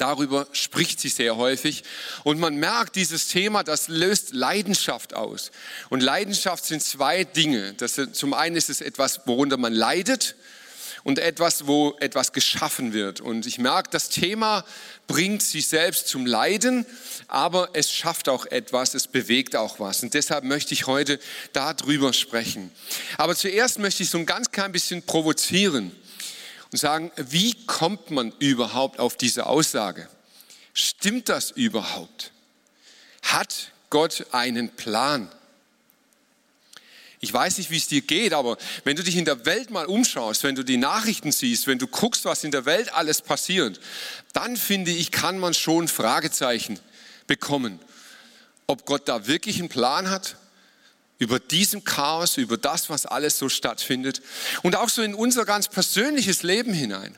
Darüber 0.03 0.49
spricht 0.51 0.99
sie 0.99 1.11
sehr 1.11 1.37
häufig. 1.37 1.85
Und 2.25 2.41
man 2.41 2.57
merkt, 2.57 2.97
dieses 2.97 3.29
Thema, 3.29 3.63
das 3.63 3.87
löst 3.87 4.33
Leidenschaft 4.33 5.15
aus. 5.15 5.53
Und 5.91 6.03
Leidenschaft 6.03 6.65
sind 6.65 6.83
zwei 6.83 7.23
Dinge. 7.23 7.75
Das, 7.75 8.01
zum 8.13 8.35
einen 8.35 8.57
ist 8.57 8.69
es 8.69 8.81
etwas, 8.81 9.21
worunter 9.27 9.59
man 9.59 9.73
leidet. 9.73 10.35
Und 11.05 11.19
etwas, 11.19 11.67
wo 11.67 11.97
etwas 12.01 12.33
geschaffen 12.33 12.93
wird. 12.93 13.21
Und 13.21 13.47
ich 13.47 13.59
merke, 13.59 13.91
das 13.91 14.09
Thema 14.09 14.65
bringt 15.07 15.43
sich 15.43 15.67
selbst 15.67 16.09
zum 16.09 16.27
Leiden, 16.27 16.87
aber 17.29 17.71
es 17.73 17.91
schafft 17.93 18.29
auch 18.29 18.47
etwas, 18.47 18.95
es 18.95 19.09
bewegt 19.09 19.57
auch 19.57 19.81
was. 19.81 20.03
Und 20.03 20.15
deshalb 20.15 20.45
möchte 20.45 20.75
ich 20.75 20.87
heute 20.87 21.19
darüber 21.53 22.13
sprechen. 22.13 22.71
Aber 23.19 23.35
zuerst 23.35 23.79
möchte 23.79 24.03
ich 24.03 24.11
so 24.11 24.19
ein 24.19 24.27
ganz 24.27 24.51
klein 24.51 24.73
bisschen 24.73 25.03
provozieren 25.03 25.93
und 26.71 26.79
sagen, 26.79 27.11
wie 27.17 27.55
kommt 27.67 28.11
man 28.11 28.33
überhaupt 28.39 28.99
auf 28.99 29.17
diese 29.17 29.47
Aussage? 29.47 30.09
Stimmt 30.73 31.29
das 31.29 31.51
überhaupt? 31.51 32.33
Hat 33.23 33.73
Gott 33.91 34.27
einen 34.33 34.71
Plan? 34.71 35.31
Ich 37.25 37.33
weiß 37.33 37.59
nicht, 37.59 37.71
wie 37.71 37.77
es 37.77 37.87
dir 37.87 38.01
geht, 38.01 38.33
aber 38.33 38.59
wenn 38.83 38.97
du 38.97 39.05
dich 39.05 39.17
in 39.17 39.25
der 39.25 39.47
Welt 39.47 39.71
mal 39.71 39.87
umschaust, 39.87 40.43
wenn 40.43 40.57
du 40.57 40.65
die 40.65 40.77
Nachrichten 40.77 41.31
siehst, 41.31 41.69
wenn 41.69 41.79
du 41.79 41.87
guckst, 41.87 42.25
was 42.25 42.43
in 42.43 42.51
der 42.51 42.65
Welt 42.65 42.93
alles 42.93 43.23
passiert, 43.23 43.79
dann 44.33 44.57
finde 44.57 44.91
ich, 44.91 45.13
kann 45.13 45.39
man 45.39 45.55
schon 45.55 45.87
Fragezeichen 45.87 46.81
bekommen, 47.29 47.79
ob 48.67 48.87
Gott 48.87 49.09
da 49.09 49.29
wirklich 49.29 49.61
einen 49.61 49.69
Plan 49.69 50.11
hat 50.11 50.35
über 51.19 51.39
diesem 51.39 51.85
Chaos, 51.85 52.39
über 52.39 52.57
das, 52.57 52.91
was 52.91 53.07
alles 53.07 53.39
so 53.39 53.49
stattfindet 53.49 54.21
und 54.65 54.75
auch 54.75 54.89
so 54.89 55.01
in 55.01 55.15
unser 55.15 55.45
ganz 55.45 55.69
persönliches 55.69 56.43
Leben 56.43 56.73
hinein. 56.73 57.17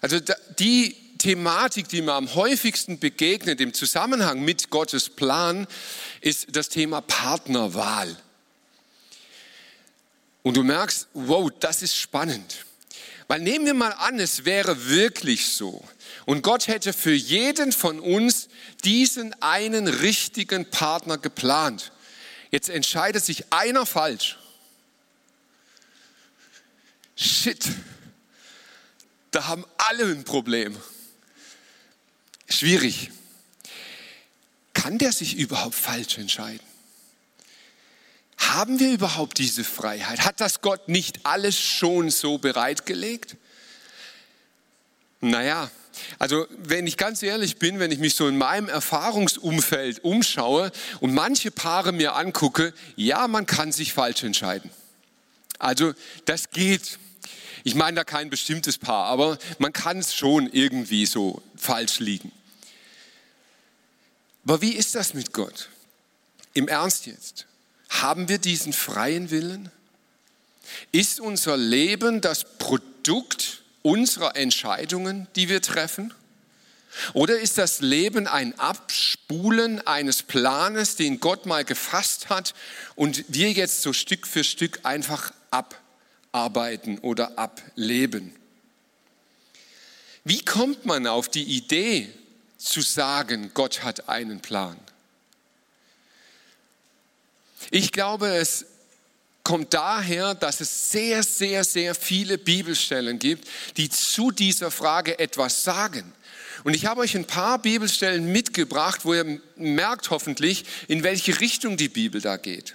Also 0.00 0.20
die 0.58 0.96
Thematik, 1.18 1.90
die 1.90 2.00
mir 2.00 2.14
am 2.14 2.34
häufigsten 2.34 2.98
begegnet 2.98 3.60
im 3.60 3.74
Zusammenhang 3.74 4.40
mit 4.40 4.70
Gottes 4.70 5.10
Plan, 5.10 5.66
ist 6.22 6.46
das 6.56 6.70
Thema 6.70 7.02
Partnerwahl. 7.02 8.16
Und 10.44 10.58
du 10.58 10.62
merkst, 10.62 11.08
wow, 11.14 11.50
das 11.58 11.82
ist 11.82 11.96
spannend. 11.96 12.66
Weil 13.28 13.40
nehmen 13.40 13.64
wir 13.64 13.72
mal 13.72 13.92
an, 13.92 14.20
es 14.20 14.44
wäre 14.44 14.88
wirklich 14.88 15.48
so. 15.48 15.82
Und 16.26 16.42
Gott 16.42 16.68
hätte 16.68 16.92
für 16.92 17.14
jeden 17.14 17.72
von 17.72 17.98
uns 17.98 18.48
diesen 18.84 19.32
einen 19.42 19.88
richtigen 19.88 20.70
Partner 20.70 21.16
geplant. 21.16 21.92
Jetzt 22.50 22.68
entscheidet 22.68 23.24
sich 23.24 23.50
einer 23.50 23.86
falsch. 23.86 24.38
Shit, 27.16 27.64
da 29.30 29.46
haben 29.46 29.64
alle 29.78 30.04
ein 30.04 30.24
Problem. 30.24 30.76
Schwierig. 32.50 33.10
Kann 34.74 34.98
der 34.98 35.12
sich 35.12 35.36
überhaupt 35.36 35.74
falsch 35.74 36.18
entscheiden? 36.18 36.73
Haben 38.52 38.78
wir 38.78 38.92
überhaupt 38.92 39.38
diese 39.38 39.64
Freiheit? 39.64 40.24
Hat 40.24 40.40
das 40.40 40.60
Gott 40.60 40.88
nicht 40.88 41.24
alles 41.24 41.58
schon 41.58 42.10
so 42.10 42.38
bereitgelegt? 42.38 43.36
Naja, 45.20 45.70
also 46.18 46.46
wenn 46.58 46.86
ich 46.86 46.96
ganz 46.96 47.22
ehrlich 47.22 47.58
bin, 47.58 47.78
wenn 47.78 47.90
ich 47.90 47.98
mich 47.98 48.14
so 48.14 48.28
in 48.28 48.36
meinem 48.36 48.68
Erfahrungsumfeld 48.68 50.04
umschaue 50.04 50.70
und 51.00 51.14
manche 51.14 51.50
Paare 51.50 51.92
mir 51.92 52.14
angucke, 52.14 52.74
ja, 52.96 53.28
man 53.28 53.46
kann 53.46 53.72
sich 53.72 53.92
falsch 53.92 54.22
entscheiden. 54.22 54.70
Also 55.58 55.94
das 56.24 56.50
geht. 56.50 56.98
Ich 57.62 57.74
meine 57.74 57.96
da 57.96 58.04
kein 58.04 58.28
bestimmtes 58.28 58.76
Paar, 58.76 59.06
aber 59.06 59.38
man 59.58 59.72
kann 59.72 59.98
es 59.98 60.14
schon 60.14 60.48
irgendwie 60.52 61.06
so 61.06 61.42
falsch 61.56 61.98
liegen. 62.00 62.30
Aber 64.44 64.60
wie 64.60 64.72
ist 64.72 64.94
das 64.94 65.14
mit 65.14 65.32
Gott? 65.32 65.70
Im 66.52 66.68
Ernst 66.68 67.06
jetzt. 67.06 67.46
Haben 68.02 68.28
wir 68.28 68.38
diesen 68.38 68.72
freien 68.72 69.30
Willen? 69.30 69.70
Ist 70.90 71.20
unser 71.20 71.56
Leben 71.56 72.20
das 72.20 72.44
Produkt 72.58 73.62
unserer 73.82 74.36
Entscheidungen, 74.36 75.28
die 75.36 75.48
wir 75.48 75.62
treffen? 75.62 76.12
Oder 77.12 77.38
ist 77.38 77.58
das 77.58 77.80
Leben 77.80 78.26
ein 78.26 78.58
Abspulen 78.58 79.84
eines 79.86 80.22
Planes, 80.22 80.96
den 80.96 81.20
Gott 81.20 81.46
mal 81.46 81.64
gefasst 81.64 82.28
hat 82.28 82.54
und 82.94 83.24
wir 83.28 83.50
jetzt 83.52 83.82
so 83.82 83.92
Stück 83.92 84.26
für 84.26 84.44
Stück 84.44 84.80
einfach 84.82 85.32
abarbeiten 85.50 86.98
oder 86.98 87.38
ableben? 87.38 88.34
Wie 90.24 90.44
kommt 90.44 90.84
man 90.84 91.06
auf 91.06 91.28
die 91.28 91.44
Idee 91.44 92.08
zu 92.58 92.80
sagen, 92.80 93.50
Gott 93.54 93.82
hat 93.82 94.08
einen 94.08 94.40
Plan? 94.40 94.76
Ich 97.70 97.92
glaube, 97.92 98.28
es 98.28 98.66
kommt 99.44 99.74
daher, 99.74 100.34
dass 100.34 100.60
es 100.60 100.90
sehr, 100.90 101.22
sehr, 101.22 101.64
sehr 101.64 101.94
viele 101.94 102.38
Bibelstellen 102.38 103.18
gibt, 103.18 103.46
die 103.76 103.90
zu 103.90 104.30
dieser 104.30 104.70
Frage 104.70 105.18
etwas 105.18 105.62
sagen. 105.62 106.12
Und 106.64 106.74
ich 106.74 106.86
habe 106.86 107.02
euch 107.02 107.14
ein 107.14 107.26
paar 107.26 107.58
Bibelstellen 107.58 108.32
mitgebracht, 108.32 109.04
wo 109.04 109.12
ihr 109.12 109.40
merkt 109.56 110.08
hoffentlich, 110.08 110.64
in 110.88 111.02
welche 111.02 111.40
Richtung 111.40 111.76
die 111.76 111.90
Bibel 111.90 112.22
da 112.22 112.38
geht. 112.38 112.74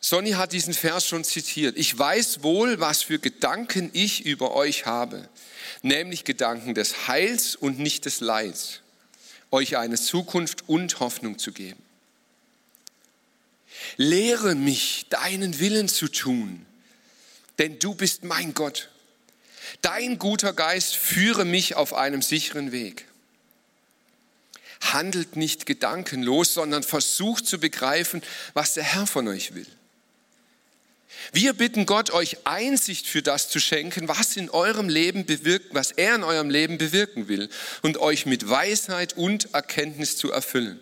Sonny 0.00 0.32
hat 0.32 0.52
diesen 0.52 0.74
Vers 0.74 1.06
schon 1.06 1.24
zitiert. 1.24 1.76
Ich 1.76 1.96
weiß 1.96 2.42
wohl, 2.42 2.80
was 2.80 3.02
für 3.02 3.18
Gedanken 3.18 3.90
ich 3.92 4.26
über 4.26 4.54
euch 4.54 4.86
habe, 4.86 5.28
nämlich 5.82 6.24
Gedanken 6.24 6.74
des 6.74 7.06
Heils 7.08 7.54
und 7.54 7.78
nicht 7.78 8.04
des 8.04 8.20
Leids, 8.20 8.80
euch 9.52 9.76
eine 9.76 9.96
Zukunft 9.96 10.68
und 10.68 10.98
Hoffnung 11.00 11.38
zu 11.38 11.52
geben. 11.52 11.85
Lehre 13.96 14.54
mich, 14.54 15.06
deinen 15.10 15.58
Willen 15.58 15.88
zu 15.88 16.08
tun, 16.08 16.66
denn 17.58 17.78
du 17.78 17.94
bist 17.94 18.24
mein 18.24 18.54
Gott. 18.54 18.90
Dein 19.82 20.18
guter 20.18 20.52
Geist 20.52 20.96
führe 20.96 21.44
mich 21.44 21.76
auf 21.76 21.94
einem 21.94 22.22
sicheren 22.22 22.72
Weg. 22.72 23.06
Handelt 24.80 25.36
nicht 25.36 25.66
gedankenlos, 25.66 26.54
sondern 26.54 26.82
versucht 26.82 27.46
zu 27.46 27.58
begreifen, 27.58 28.22
was 28.54 28.74
der 28.74 28.84
Herr 28.84 29.06
von 29.06 29.26
euch 29.28 29.54
will. 29.54 29.66
Wir 31.32 31.54
bitten 31.54 31.86
Gott, 31.86 32.10
euch 32.10 32.36
Einsicht 32.44 33.06
für 33.06 33.22
das 33.22 33.48
zu 33.48 33.58
schenken, 33.58 34.08
was 34.08 34.36
in 34.36 34.50
eurem 34.50 34.88
Leben 34.88 35.26
bewirkt, 35.26 35.74
was 35.74 35.92
er 35.92 36.14
in 36.14 36.22
eurem 36.22 36.50
Leben 36.50 36.78
bewirken 36.78 37.28
will 37.28 37.48
und 37.82 37.98
euch 37.98 38.26
mit 38.26 38.48
Weisheit 38.48 39.16
und 39.16 39.52
Erkenntnis 39.54 40.16
zu 40.16 40.30
erfüllen. 40.30 40.80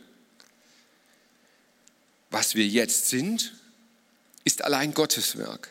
Was 2.35 2.57
wir 2.57 2.67
jetzt 2.67 3.11
sind, 3.11 3.53
ist 4.43 4.65
allein 4.65 4.93
Gottes 4.93 5.39
Werk. 5.39 5.71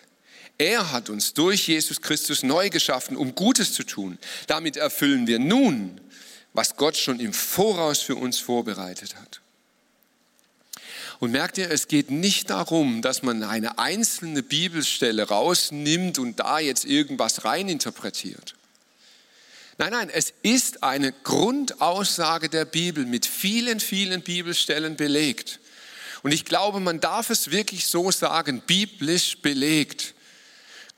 Er 0.57 0.93
hat 0.93 1.09
uns 1.09 1.33
durch 1.33 1.67
Jesus 1.67 1.99
Christus 1.99 2.41
neu 2.41 2.69
geschaffen, 2.69 3.17
um 3.17 3.35
Gutes 3.35 3.73
zu 3.73 3.83
tun. 3.83 4.17
Damit 4.47 4.77
erfüllen 4.77 5.27
wir 5.27 5.39
nun, 5.39 5.99
was 6.53 6.77
Gott 6.77 6.95
schon 6.95 7.19
im 7.19 7.33
Voraus 7.33 7.99
für 7.99 8.15
uns 8.15 8.39
vorbereitet 8.39 9.17
hat. 9.17 9.41
Und 11.19 11.31
merkt 11.31 11.57
ihr, 11.57 11.69
es 11.69 11.89
geht 11.89 12.11
nicht 12.11 12.49
darum, 12.49 13.01
dass 13.01 13.23
man 13.23 13.43
eine 13.43 13.77
einzelne 13.77 14.41
Bibelstelle 14.41 15.23
rausnimmt 15.27 16.17
und 16.17 16.39
da 16.39 16.59
jetzt 16.59 16.85
irgendwas 16.85 17.43
reininterpretiert. 17.43 18.55
Nein, 19.79 19.91
nein, 19.91 20.09
es 20.09 20.31
ist 20.43 20.81
eine 20.81 21.11
Grundaussage 21.11 22.47
der 22.47 22.63
Bibel 22.63 23.05
mit 23.05 23.25
vielen, 23.25 23.81
vielen 23.81 24.21
Bibelstellen 24.21 24.95
belegt. 24.95 25.59
Und 26.23 26.33
ich 26.33 26.45
glaube, 26.45 26.79
man 26.79 26.99
darf 27.01 27.29
es 27.29 27.51
wirklich 27.51 27.85
so 27.85 28.09
sagen, 28.09 28.61
biblisch 28.65 29.37
belegt. 29.39 30.13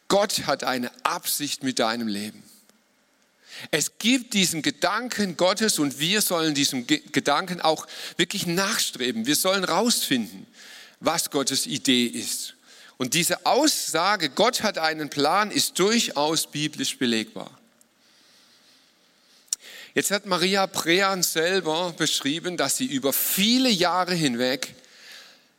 Gott 0.08 0.46
hat 0.46 0.64
eine 0.64 0.92
Absicht 1.04 1.64
mit 1.64 1.80
deinem 1.80 2.08
Leben. 2.08 2.44
Es 3.72 3.98
gibt 3.98 4.34
diesen 4.34 4.62
Gedanken 4.62 5.36
Gottes 5.36 5.80
und 5.80 6.00
wir 6.00 6.22
sollen 6.22 6.54
diesem 6.54 6.86
Gedanken 6.86 7.60
auch 7.62 7.88
wirklich 8.18 8.46
nachstreben. 8.46 9.26
Wir 9.26 9.36
sollen 9.36 9.64
rausfinden, 9.64 10.46
was 11.00 11.32
Gottes 11.32 11.66
Idee 11.66 12.06
ist. 12.06 12.54
Und 12.98 13.14
diese 13.14 13.46
Aussage, 13.46 14.30
Gott 14.30 14.62
hat 14.62 14.78
einen 14.78 15.10
Plan, 15.10 15.52
ist 15.52 15.80
durchaus 15.80 16.48
biblisch 16.48 16.98
belegbar. 16.98 17.50
Jetzt 19.96 20.12
hat 20.12 20.26
Maria 20.26 20.68
Prean 20.68 21.24
selber 21.24 21.94
beschrieben, 21.98 22.58
dass 22.58 22.78
sie 22.78 22.86
über 22.86 23.14
viele 23.14 23.70
Jahre 23.70 24.14
hinweg 24.14 24.76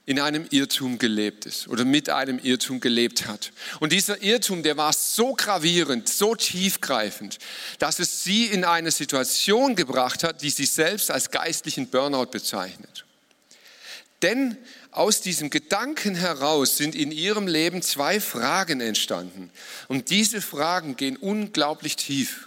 in 0.06 0.20
einem 0.20 0.46
Irrtum 0.50 0.98
gelebt 0.98 1.46
ist 1.46 1.66
oder 1.66 1.84
mit 1.84 2.08
einem 2.08 2.38
Irrtum 2.38 2.78
gelebt 2.78 3.26
hat. 3.26 3.52
Und 3.80 3.92
dieser 3.92 4.22
Irrtum, 4.22 4.62
der 4.62 4.76
war 4.76 4.92
so 4.92 5.34
gravierend, 5.34 6.08
so 6.08 6.36
tiefgreifend, 6.36 7.38
dass 7.80 7.98
es 7.98 8.22
sie 8.22 8.46
in 8.46 8.64
eine 8.64 8.92
Situation 8.92 9.74
gebracht 9.74 10.22
hat, 10.22 10.42
die 10.42 10.50
sie 10.50 10.64
selbst 10.64 11.10
als 11.10 11.32
geistlichen 11.32 11.88
Burnout 11.88 12.26
bezeichnet. 12.26 13.04
Denn 14.22 14.56
aus 14.92 15.20
diesem 15.20 15.50
Gedanken 15.50 16.14
heraus 16.14 16.76
sind 16.76 16.94
in 16.94 17.10
ihrem 17.10 17.48
Leben 17.48 17.82
zwei 17.82 18.20
Fragen 18.20 18.80
entstanden. 18.80 19.50
Und 19.88 20.10
diese 20.10 20.40
Fragen 20.40 20.96
gehen 20.96 21.16
unglaublich 21.16 21.96
tief. 21.96 22.46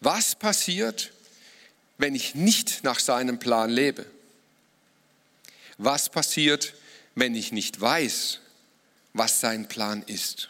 Was 0.00 0.36
passiert, 0.36 1.12
wenn 1.98 2.14
ich 2.14 2.36
nicht 2.36 2.84
nach 2.84 3.00
seinem 3.00 3.38
Plan 3.38 3.68
lebe? 3.68 4.06
Was 5.84 6.08
passiert, 6.08 6.74
wenn 7.16 7.34
ich 7.34 7.50
nicht 7.50 7.80
weiß, 7.80 8.38
was 9.14 9.40
sein 9.40 9.66
Plan 9.66 10.04
ist? 10.06 10.48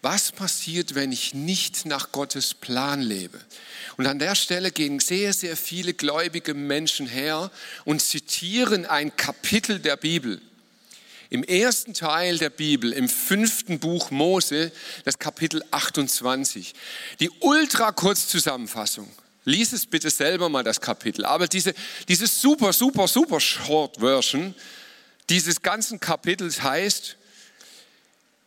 Was 0.00 0.32
passiert, 0.32 0.96
wenn 0.96 1.12
ich 1.12 1.32
nicht 1.32 1.86
nach 1.86 2.10
Gottes 2.10 2.54
Plan 2.54 3.00
lebe? 3.00 3.40
Und 3.96 4.08
an 4.08 4.18
der 4.18 4.34
Stelle 4.34 4.72
gehen 4.72 4.98
sehr, 4.98 5.32
sehr 5.32 5.56
viele 5.56 5.94
gläubige 5.94 6.54
Menschen 6.54 7.06
her 7.06 7.52
und 7.84 8.02
zitieren 8.02 8.84
ein 8.84 9.16
Kapitel 9.16 9.78
der 9.78 9.96
Bibel. 9.96 10.42
Im 11.30 11.44
ersten 11.44 11.94
Teil 11.94 12.38
der 12.38 12.50
Bibel, 12.50 12.92
im 12.92 13.08
fünften 13.08 13.78
Buch 13.78 14.10
Mose, 14.10 14.72
das 15.04 15.20
Kapitel 15.20 15.62
28. 15.70 16.74
Die 17.20 17.30
ultra-Kurzzusammenfassung. 17.38 19.08
Lies 19.44 19.72
es 19.72 19.86
bitte 19.86 20.10
selber 20.10 20.48
mal, 20.48 20.62
das 20.62 20.80
Kapitel. 20.80 21.24
Aber 21.24 21.48
diese, 21.48 21.74
diese 22.08 22.26
super, 22.26 22.72
super, 22.72 23.08
super 23.08 23.40
Short 23.40 23.98
Version 23.98 24.54
dieses 25.28 25.62
ganzen 25.62 26.00
Kapitels 26.00 26.62
heißt, 26.62 27.16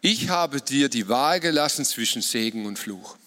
ich 0.02 0.30
habe 0.30 0.62
dir 0.62 0.90
die 0.90 1.08
Wahl 1.08 1.40
gelassen 1.40 1.84
zwischen 1.84 2.22
Segen 2.22 2.66
und 2.66 2.78
Fluch. 2.78 3.18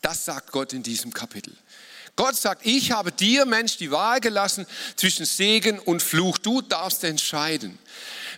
Das 0.00 0.24
sagt 0.24 0.52
Gott 0.52 0.72
in 0.72 0.82
diesem 0.82 1.12
Kapitel. 1.12 1.52
Gott 2.14 2.36
sagt, 2.36 2.64
ich 2.64 2.92
habe 2.92 3.10
dir, 3.10 3.44
Mensch, 3.44 3.78
die 3.78 3.90
Wahl 3.90 4.20
gelassen 4.20 4.66
zwischen 4.94 5.26
Segen 5.26 5.80
und 5.80 6.02
Fluch. 6.02 6.38
Du 6.38 6.62
darfst 6.62 7.02
entscheiden. 7.02 7.78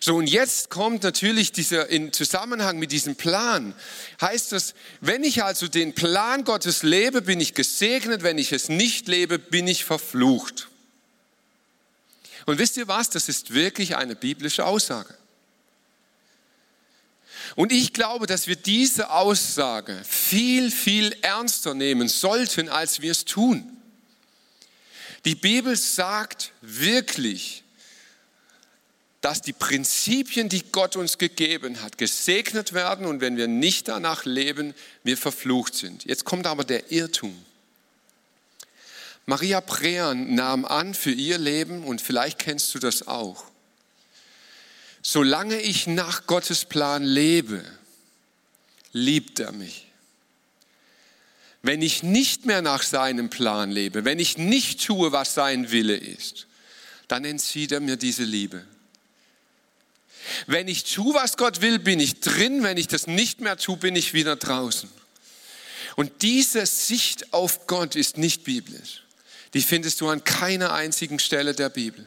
So, 0.00 0.16
und 0.16 0.26
jetzt 0.26 0.70
kommt 0.70 1.02
natürlich 1.02 1.52
dieser, 1.52 1.88
in 1.88 2.12
Zusammenhang 2.12 2.78
mit 2.78 2.92
diesem 2.92 3.16
Plan, 3.16 3.74
heißt 4.20 4.52
das, 4.52 4.74
wenn 5.00 5.24
ich 5.24 5.42
also 5.42 5.68
den 5.68 5.94
Plan 5.94 6.44
Gottes 6.44 6.82
lebe, 6.82 7.22
bin 7.22 7.40
ich 7.40 7.54
gesegnet, 7.54 8.22
wenn 8.22 8.38
ich 8.38 8.52
es 8.52 8.68
nicht 8.68 9.08
lebe, 9.08 9.38
bin 9.38 9.66
ich 9.66 9.84
verflucht. 9.84 10.68
Und 12.44 12.58
wisst 12.58 12.76
ihr 12.76 12.88
was, 12.88 13.10
das 13.10 13.28
ist 13.28 13.54
wirklich 13.54 13.96
eine 13.96 14.14
biblische 14.14 14.64
Aussage. 14.64 15.14
Und 17.54 17.72
ich 17.72 17.92
glaube, 17.92 18.26
dass 18.26 18.46
wir 18.46 18.56
diese 18.56 19.10
Aussage 19.10 20.00
viel, 20.06 20.70
viel 20.70 21.16
ernster 21.22 21.74
nehmen 21.74 22.08
sollten, 22.08 22.68
als 22.68 23.00
wir 23.00 23.12
es 23.12 23.24
tun. 23.24 23.76
Die 25.24 25.34
Bibel 25.34 25.76
sagt 25.76 26.52
wirklich, 26.60 27.64
dass 29.26 29.42
die 29.42 29.52
Prinzipien, 29.52 30.48
die 30.48 30.62
Gott 30.70 30.94
uns 30.96 31.18
gegeben 31.18 31.82
hat, 31.82 31.98
gesegnet 31.98 32.72
werden 32.72 33.06
und 33.06 33.20
wenn 33.20 33.36
wir 33.36 33.48
nicht 33.48 33.88
danach 33.88 34.24
leben, 34.24 34.72
wir 35.02 35.16
verflucht 35.16 35.74
sind. 35.74 36.04
Jetzt 36.04 36.24
kommt 36.24 36.46
aber 36.46 36.64
der 36.64 36.92
Irrtum. 36.92 37.36
Maria 39.26 39.60
Prean 39.60 40.34
nahm 40.34 40.64
an 40.64 40.94
für 40.94 41.10
ihr 41.10 41.38
Leben 41.38 41.82
und 41.82 42.00
vielleicht 42.00 42.38
kennst 42.38 42.74
du 42.74 42.78
das 42.78 43.06
auch 43.08 43.44
solange 45.06 45.60
ich 45.60 45.86
nach 45.86 46.26
Gottes 46.26 46.64
Plan 46.64 47.04
lebe, 47.04 47.64
liebt 48.90 49.38
er 49.38 49.52
mich. 49.52 49.86
Wenn 51.62 51.80
ich 51.80 52.02
nicht 52.02 52.44
mehr 52.44 52.60
nach 52.60 52.82
seinem 52.82 53.30
Plan 53.30 53.70
lebe, 53.70 54.04
wenn 54.04 54.18
ich 54.18 54.36
nicht 54.36 54.84
tue, 54.84 55.12
was 55.12 55.34
sein 55.34 55.70
Wille 55.70 55.96
ist, 55.96 56.48
dann 57.06 57.24
entzieht 57.24 57.70
er 57.70 57.78
mir 57.78 57.96
diese 57.96 58.24
Liebe. 58.24 58.66
Wenn 60.46 60.68
ich 60.68 60.84
tue, 60.84 61.14
was 61.14 61.36
Gott 61.36 61.60
will, 61.60 61.78
bin 61.78 62.00
ich 62.00 62.20
drin. 62.20 62.62
Wenn 62.62 62.76
ich 62.76 62.88
das 62.88 63.06
nicht 63.06 63.40
mehr 63.40 63.56
tue, 63.56 63.76
bin 63.76 63.96
ich 63.96 64.14
wieder 64.14 64.36
draußen. 64.36 64.90
Und 65.96 66.22
diese 66.22 66.66
Sicht 66.66 67.32
auf 67.32 67.66
Gott 67.66 67.96
ist 67.96 68.18
nicht 68.18 68.44
biblisch. 68.44 69.04
Die 69.54 69.62
findest 69.62 70.00
du 70.00 70.08
an 70.08 70.24
keiner 70.24 70.72
einzigen 70.74 71.18
Stelle 71.18 71.54
der 71.54 71.70
Bibel. 71.70 72.06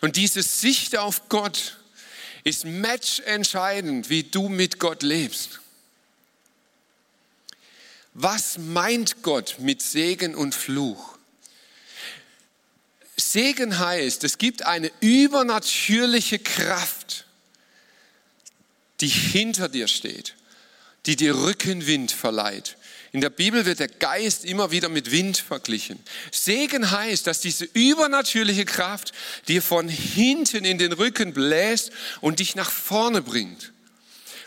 Und 0.00 0.16
diese 0.16 0.42
Sicht 0.42 0.96
auf 0.96 1.28
Gott 1.28 1.78
ist 2.44 2.64
matchentscheidend, 2.64 4.10
wie 4.10 4.22
du 4.22 4.48
mit 4.48 4.78
Gott 4.78 5.02
lebst. 5.02 5.60
Was 8.14 8.58
meint 8.58 9.22
Gott 9.22 9.56
mit 9.58 9.82
Segen 9.82 10.34
und 10.34 10.54
Fluch? 10.54 11.18
Segen 13.16 13.78
heißt, 13.78 14.24
es 14.24 14.38
gibt 14.38 14.62
eine 14.62 14.90
übernatürliche 15.00 16.38
Kraft, 16.38 17.26
die 19.00 19.08
hinter 19.08 19.68
dir 19.68 19.88
steht, 19.88 20.34
die 21.06 21.16
dir 21.16 21.34
Rückenwind 21.34 22.12
verleiht, 22.12 22.76
in 23.12 23.20
der 23.20 23.30
Bibel 23.30 23.66
wird 23.66 23.80
der 23.80 23.88
Geist 23.88 24.44
immer 24.44 24.70
wieder 24.70 24.88
mit 24.88 25.10
Wind 25.10 25.36
verglichen. 25.36 25.98
Segen 26.30 26.92
heißt, 26.92 27.26
dass 27.26 27.40
diese 27.40 27.64
übernatürliche 27.64 28.64
Kraft 28.64 29.12
dir 29.48 29.62
von 29.62 29.88
hinten 29.88 30.64
in 30.64 30.78
den 30.78 30.92
Rücken 30.92 31.32
bläst 31.32 31.90
und 32.20 32.38
dich 32.38 32.54
nach 32.54 32.70
vorne 32.70 33.20
bringt. 33.20 33.72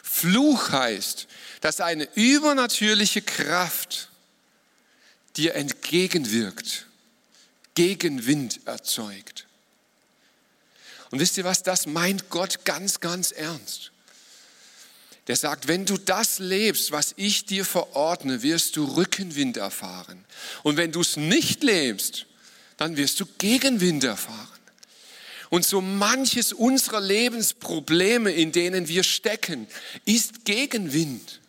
Fluch 0.02 0.72
heißt, 0.72 1.28
dass 1.60 1.82
eine 1.82 2.08
übernatürliche 2.16 3.22
Kraft 3.22 4.10
dir 5.36 5.56
entgegenwirkt, 5.56 6.88
Gegenwind 7.76 8.62
erzeugt. 8.66 9.46
Und 11.12 11.20
wisst 11.20 11.38
ihr 11.38 11.44
was, 11.44 11.64
das 11.64 11.86
meint 11.86 12.30
Gott 12.30 12.64
ganz, 12.64 13.02
ganz 13.02 13.32
ernst 13.32 13.93
der 15.28 15.36
sagt, 15.36 15.68
wenn 15.68 15.86
du 15.86 15.98
das 15.98 16.40
lebst, 16.40 16.92
was 16.92 17.14
ich 17.16 17.46
dir 17.46 17.64
verordne, 17.64 18.44
wirst 18.44 18.76
du 18.76 18.84
Rückenwind 18.84 19.58
erfahren. 19.58 20.26
Und 20.64 20.76
wenn 20.76 20.92
du 20.92 21.02
es 21.02 21.16
nicht 21.16 21.64
lebst, 21.64 22.26
dann 22.78 22.98
wirst 22.98 23.20
du 23.20 23.26
Gegenwind 23.38 24.04
erfahren. 24.04 24.48
Und 25.50 25.66
so 25.66 25.82
manches 25.82 26.52
unserer 26.52 27.00
Lebensprobleme, 27.00 28.32
in 28.32 28.52
denen 28.52 28.88
wir 28.88 29.04
stecken, 29.04 29.68
ist 30.04 30.46
Gegenwind. 30.46 31.40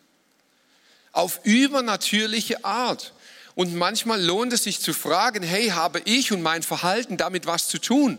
Auf 1.11 1.41
übernatürliche 1.45 2.65
Art. 2.65 3.13
Und 3.55 3.75
manchmal 3.75 4.23
lohnt 4.23 4.53
es 4.53 4.65
sich 4.65 4.81
zu 4.81 4.93
fragen, 4.93 5.43
hey, 5.43 5.69
habe 5.69 6.03
ich 6.05 6.33
und 6.33 6.43
mein 6.43 6.63
Verhalten 6.63 7.17
damit 7.17 7.47
was 7.47 7.69
zu 7.69 7.79
tun? 7.79 8.19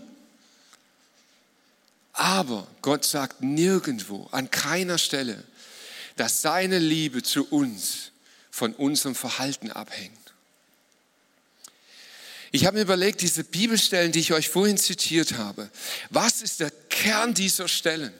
Aber 2.16 2.66
Gott 2.82 3.04
sagt 3.04 3.42
nirgendwo, 3.44 4.28
an 4.32 4.50
keiner 4.50 4.98
Stelle, 4.98 5.44
dass 6.16 6.42
seine 6.42 6.80
Liebe 6.80 7.22
zu 7.22 7.46
uns 7.50 8.12
von 8.50 8.74
unserem 8.74 9.16
Verhalten 9.16 9.70
abhängt. 9.70 10.18
Ich 12.54 12.66
habe 12.66 12.78
mir 12.78 12.84
überlegt, 12.84 13.20
diese 13.20 13.44
Bibelstellen, 13.44 14.14
die 14.14 14.22
ich 14.22 14.32
euch 14.32 14.48
vorhin 14.48 14.78
zitiert 14.78 15.34
habe, 15.34 15.70
was 16.10 16.42
ist 16.42 16.62
der 16.62 16.72
Kern 16.72 17.34
dieser 17.34 17.68
Stellen? 17.68 18.14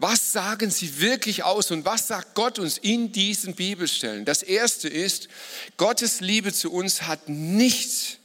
Was 0.00 0.32
sagen 0.32 0.68
sie 0.68 0.98
wirklich 0.98 1.44
aus 1.44 1.70
und 1.70 1.84
was 1.84 2.08
sagt 2.08 2.34
Gott 2.34 2.58
uns 2.58 2.76
in 2.78 3.12
diesen 3.12 3.54
Bibelstellen? 3.54 4.24
Das 4.24 4.42
erste 4.42 4.88
ist, 4.88 5.28
Gottes 5.76 6.20
Liebe 6.20 6.52
zu 6.52 6.72
uns 6.72 7.02
hat 7.02 7.28
nichts 7.28 8.16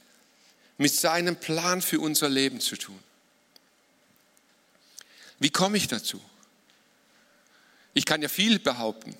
mit 0.76 0.92
seinem 0.92 1.36
Plan 1.36 1.82
für 1.82 2.00
unser 2.00 2.28
Leben 2.28 2.60
zu 2.60 2.76
tun. 2.76 2.98
Wie 5.40 5.50
komme 5.50 5.76
ich 5.76 5.88
dazu? 5.88 6.20
Ich 7.92 8.04
kann 8.04 8.22
ja 8.22 8.28
viel 8.28 8.60
behaupten. 8.60 9.16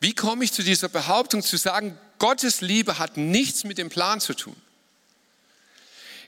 Wie 0.00 0.14
komme 0.14 0.42
ich 0.42 0.52
zu 0.52 0.64
dieser 0.64 0.88
Behauptung 0.88 1.42
zu 1.42 1.56
sagen, 1.56 1.96
Gottes 2.18 2.60
Liebe 2.60 2.98
hat 2.98 3.16
nichts 3.16 3.62
mit 3.62 3.78
dem 3.78 3.88
Plan 3.88 4.20
zu 4.20 4.34
tun? 4.34 4.56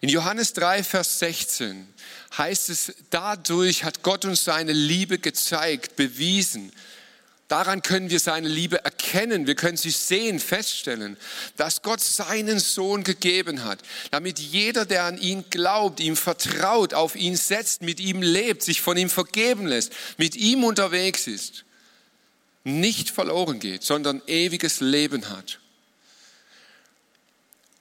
In 0.00 0.08
Johannes 0.08 0.52
3, 0.52 0.84
Vers 0.84 1.18
16 1.18 1.88
heißt 2.36 2.68
es, 2.68 2.92
dadurch 3.10 3.84
hat 3.84 4.02
Gott 4.02 4.24
uns 4.26 4.44
seine 4.44 4.72
Liebe 4.72 5.18
gezeigt, 5.18 5.96
bewiesen, 5.96 6.72
Daran 7.54 7.82
können 7.82 8.10
wir 8.10 8.18
seine 8.18 8.48
Liebe 8.48 8.84
erkennen, 8.84 9.46
wir 9.46 9.54
können 9.54 9.76
sie 9.76 9.92
sehen, 9.92 10.40
feststellen, 10.40 11.16
dass 11.56 11.82
Gott 11.82 12.00
seinen 12.00 12.58
Sohn 12.58 13.04
gegeben 13.04 13.62
hat, 13.62 13.78
damit 14.10 14.40
jeder, 14.40 14.84
der 14.84 15.04
an 15.04 15.18
ihn 15.18 15.44
glaubt, 15.50 16.00
ihm 16.00 16.16
vertraut, 16.16 16.94
auf 16.94 17.14
ihn 17.14 17.36
setzt, 17.36 17.80
mit 17.80 18.00
ihm 18.00 18.22
lebt, 18.22 18.64
sich 18.64 18.80
von 18.80 18.96
ihm 18.96 19.08
vergeben 19.08 19.68
lässt, 19.68 19.92
mit 20.16 20.34
ihm 20.34 20.64
unterwegs 20.64 21.28
ist, 21.28 21.64
nicht 22.64 23.10
verloren 23.10 23.60
geht, 23.60 23.84
sondern 23.84 24.20
ewiges 24.26 24.80
Leben 24.80 25.30
hat. 25.30 25.60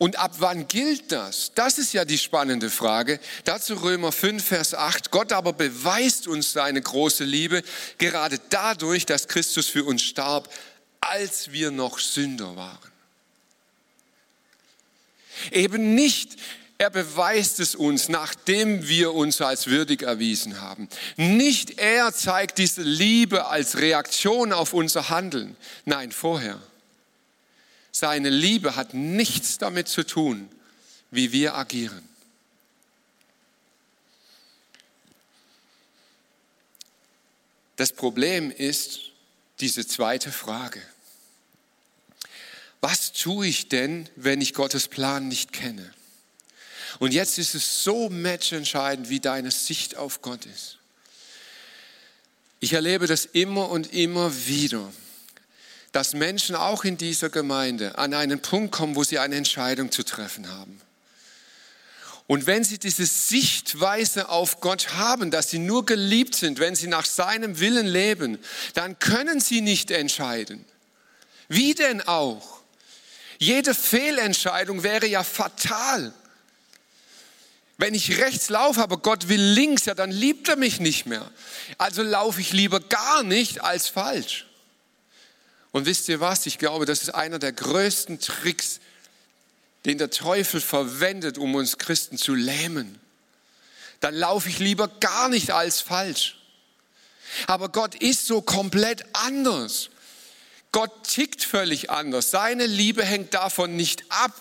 Und 0.04 0.18
ab 0.18 0.34
wann 0.40 0.68
gilt 0.68 1.14
das? 1.14 1.54
Das 1.56 1.78
ist 1.78 1.94
ja 1.94 2.04
die 2.04 2.18
spannende 2.18 2.70
Frage. 2.70 3.22
Dazu 3.46 3.76
Römer 3.76 4.12
5, 4.12 4.44
Vers 4.44 4.74
8. 4.74 5.12
Gott 5.12 5.32
aber 5.32 5.54
beweist 5.54 6.28
uns 6.28 6.52
seine 6.52 6.82
große 6.82 7.24
Liebe 7.24 7.64
gerade 8.00 8.38
dadurch, 8.50 9.06
dass 9.06 9.30
Christus 9.30 9.68
für 9.68 9.86
uns 9.86 10.04
starb, 10.04 10.54
als 11.00 11.54
wir 11.54 11.72
noch 11.72 12.00
Sünder 12.00 12.58
waren. 12.58 12.92
Eben 15.52 15.96
nicht, 15.96 16.36
er 16.80 16.90
beweist 16.90 17.62
es 17.62 17.74
uns, 17.74 18.10
nachdem 18.10 18.86
wir 18.90 19.14
uns 19.14 19.40
als 19.40 19.68
würdig 19.68 20.02
erwiesen 20.02 20.60
haben. 20.60 20.90
Nicht 21.16 21.80
er 21.80 22.14
zeigt 22.14 22.58
diese 22.58 22.82
Liebe 22.82 23.46
als 23.46 23.78
Reaktion 23.78 24.52
auf 24.52 24.74
unser 24.74 25.08
Handeln. 25.08 25.56
Nein, 25.86 26.12
vorher. 26.12 26.60
Seine 27.96 28.30
Liebe 28.30 28.76
hat 28.76 28.96
nichts 28.96 29.60
damit 29.60 29.88
zu 29.88 30.04
tun, 30.04 30.50
wie 31.12 31.32
wir 31.32 31.56
agieren. 31.56 32.10
Das 37.76 37.94
Problem 37.94 38.52
ist 38.52 39.12
diese 39.60 39.86
zweite 39.86 40.32
Frage. 40.32 40.82
Was 42.82 43.14
tue 43.14 43.48
ich 43.48 43.70
denn, 43.70 44.10
wenn 44.16 44.42
ich 44.42 44.54
Gottes 44.54 44.88
Plan 44.88 45.28
nicht 45.28 45.54
kenne? 45.54 45.94
Und 47.00 47.14
jetzt 47.14 47.38
ist 47.38 47.56
es 47.56 47.84
so 47.84 48.10
matchentscheidend, 48.10 49.10
wie 49.10 49.20
deine 49.20 49.52
Sicht 49.52 49.96
auf 49.96 50.22
Gott 50.22 50.46
ist. 50.46 50.80
Ich 52.60 52.74
erlebe 52.74 53.08
das 53.08 53.26
immer 53.26 53.70
und 53.70 53.94
immer 53.94 54.48
wieder, 54.48 54.92
dass 55.94 56.14
Menschen 56.14 56.56
auch 56.56 56.84
in 56.84 56.98
dieser 56.98 57.30
Gemeinde 57.30 57.98
an 57.98 58.14
einen 58.14 58.42
Punkt 58.42 58.74
kommen, 58.74 58.96
wo 58.96 59.04
sie 59.04 59.20
eine 59.20 59.36
Entscheidung 59.36 59.92
zu 59.92 60.04
treffen 60.04 60.50
haben. 60.50 60.82
Und 62.26 62.48
wenn 62.48 62.64
sie 62.64 62.80
diese 62.80 63.06
Sichtweise 63.06 64.30
auf 64.30 64.60
Gott 64.60 64.96
haben, 64.96 65.30
dass 65.30 65.52
sie 65.52 65.60
nur 65.60 65.86
geliebt 65.86 66.36
sind, 66.36 66.60
wenn 66.60 66.76
sie 66.76 66.88
nach 66.88 67.06
seinem 67.06 67.60
Willen 67.60 67.86
leben, 67.86 68.40
dann 68.74 68.98
können 68.98 69.40
sie 69.40 69.62
nicht 69.62 69.92
entscheiden. 69.92 70.66
Wie 71.48 71.76
denn 71.76 72.02
auch? 72.02 72.62
Jede 73.38 73.76
Fehlentscheidung 73.76 74.84
wäre 74.84 75.06
ja 75.06 75.24
fatal. 75.24 76.12
Wenn 77.78 77.94
ich 77.94 78.18
rechts 78.20 78.50
laufe, 78.50 78.82
aber 78.82 78.98
Gott 78.98 79.28
will 79.28 79.42
links, 79.42 79.86
ja, 79.86 79.94
dann 79.94 80.10
liebt 80.10 80.48
er 80.48 80.56
mich 80.56 80.80
nicht 80.80 81.06
mehr. 81.06 81.30
Also 81.78 82.02
laufe 82.02 82.42
ich 82.42 82.52
lieber 82.52 82.80
gar 82.80 83.22
nicht 83.22 83.62
als 83.62 83.90
falsch. 83.90 84.48
Und 85.74 85.88
wisst 85.88 86.08
ihr 86.08 86.22
was? 86.22 86.46
Ich 86.46 86.60
glaube, 86.60 86.86
das 86.86 87.02
ist 87.02 87.10
einer 87.10 87.40
der 87.40 87.52
größten 87.52 88.20
Tricks, 88.20 88.80
den 89.86 89.98
der 89.98 90.12
Teufel 90.12 90.62
verwendet, 90.62 91.38
um 91.38 91.56
uns 91.56 91.78
Christen 91.78 92.18
zu 92.18 92.36
lähmen. 92.36 93.02
Dann 94.00 94.14
laufe 94.14 94.48
ich 94.48 94.60
lieber 94.60 94.88
gar 94.88 95.30
nicht 95.30 95.52
als 95.52 95.82
falsch. 95.82 96.38
Aber 97.48 97.70
Gott 97.70 97.96
ist 97.96 98.28
so 98.28 98.42
komplett 98.42 99.04
anders. 99.14 99.90
Gott 100.72 101.06
tickt 101.06 101.44
völlig 101.44 101.90
anders. 101.90 102.30
Seine 102.30 102.68
Liebe 102.68 103.04
hängt 103.04 103.34
davon 103.34 103.76
nicht 103.76 104.04
ab. 104.10 104.34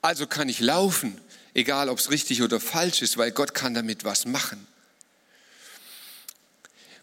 Also 0.00 0.28
kann 0.28 0.48
ich 0.48 0.60
laufen, 0.60 1.20
egal 1.54 1.88
ob 1.88 1.98
es 1.98 2.10
richtig 2.10 2.42
oder 2.42 2.60
falsch 2.60 3.02
ist, 3.02 3.16
weil 3.16 3.32
Gott 3.32 3.52
kann 3.52 3.74
damit 3.74 4.04
was 4.04 4.26
machen. 4.26 4.64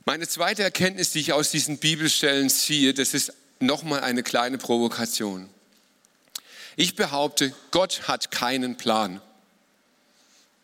Meine 0.06 0.28
zweite 0.28 0.64
Erkenntnis, 0.64 1.12
die 1.12 1.20
ich 1.20 1.34
aus 1.34 1.52
diesen 1.52 1.78
Bibelstellen 1.78 2.50
ziehe, 2.50 2.94
das 2.94 3.14
ist 3.14 3.34
nochmal 3.60 4.02
eine 4.02 4.24
kleine 4.24 4.58
Provokation. 4.58 5.50
Ich 6.76 6.96
behaupte, 6.96 7.54
Gott 7.72 8.08
hat 8.08 8.32
keinen 8.32 8.76
Plan. 8.76 9.22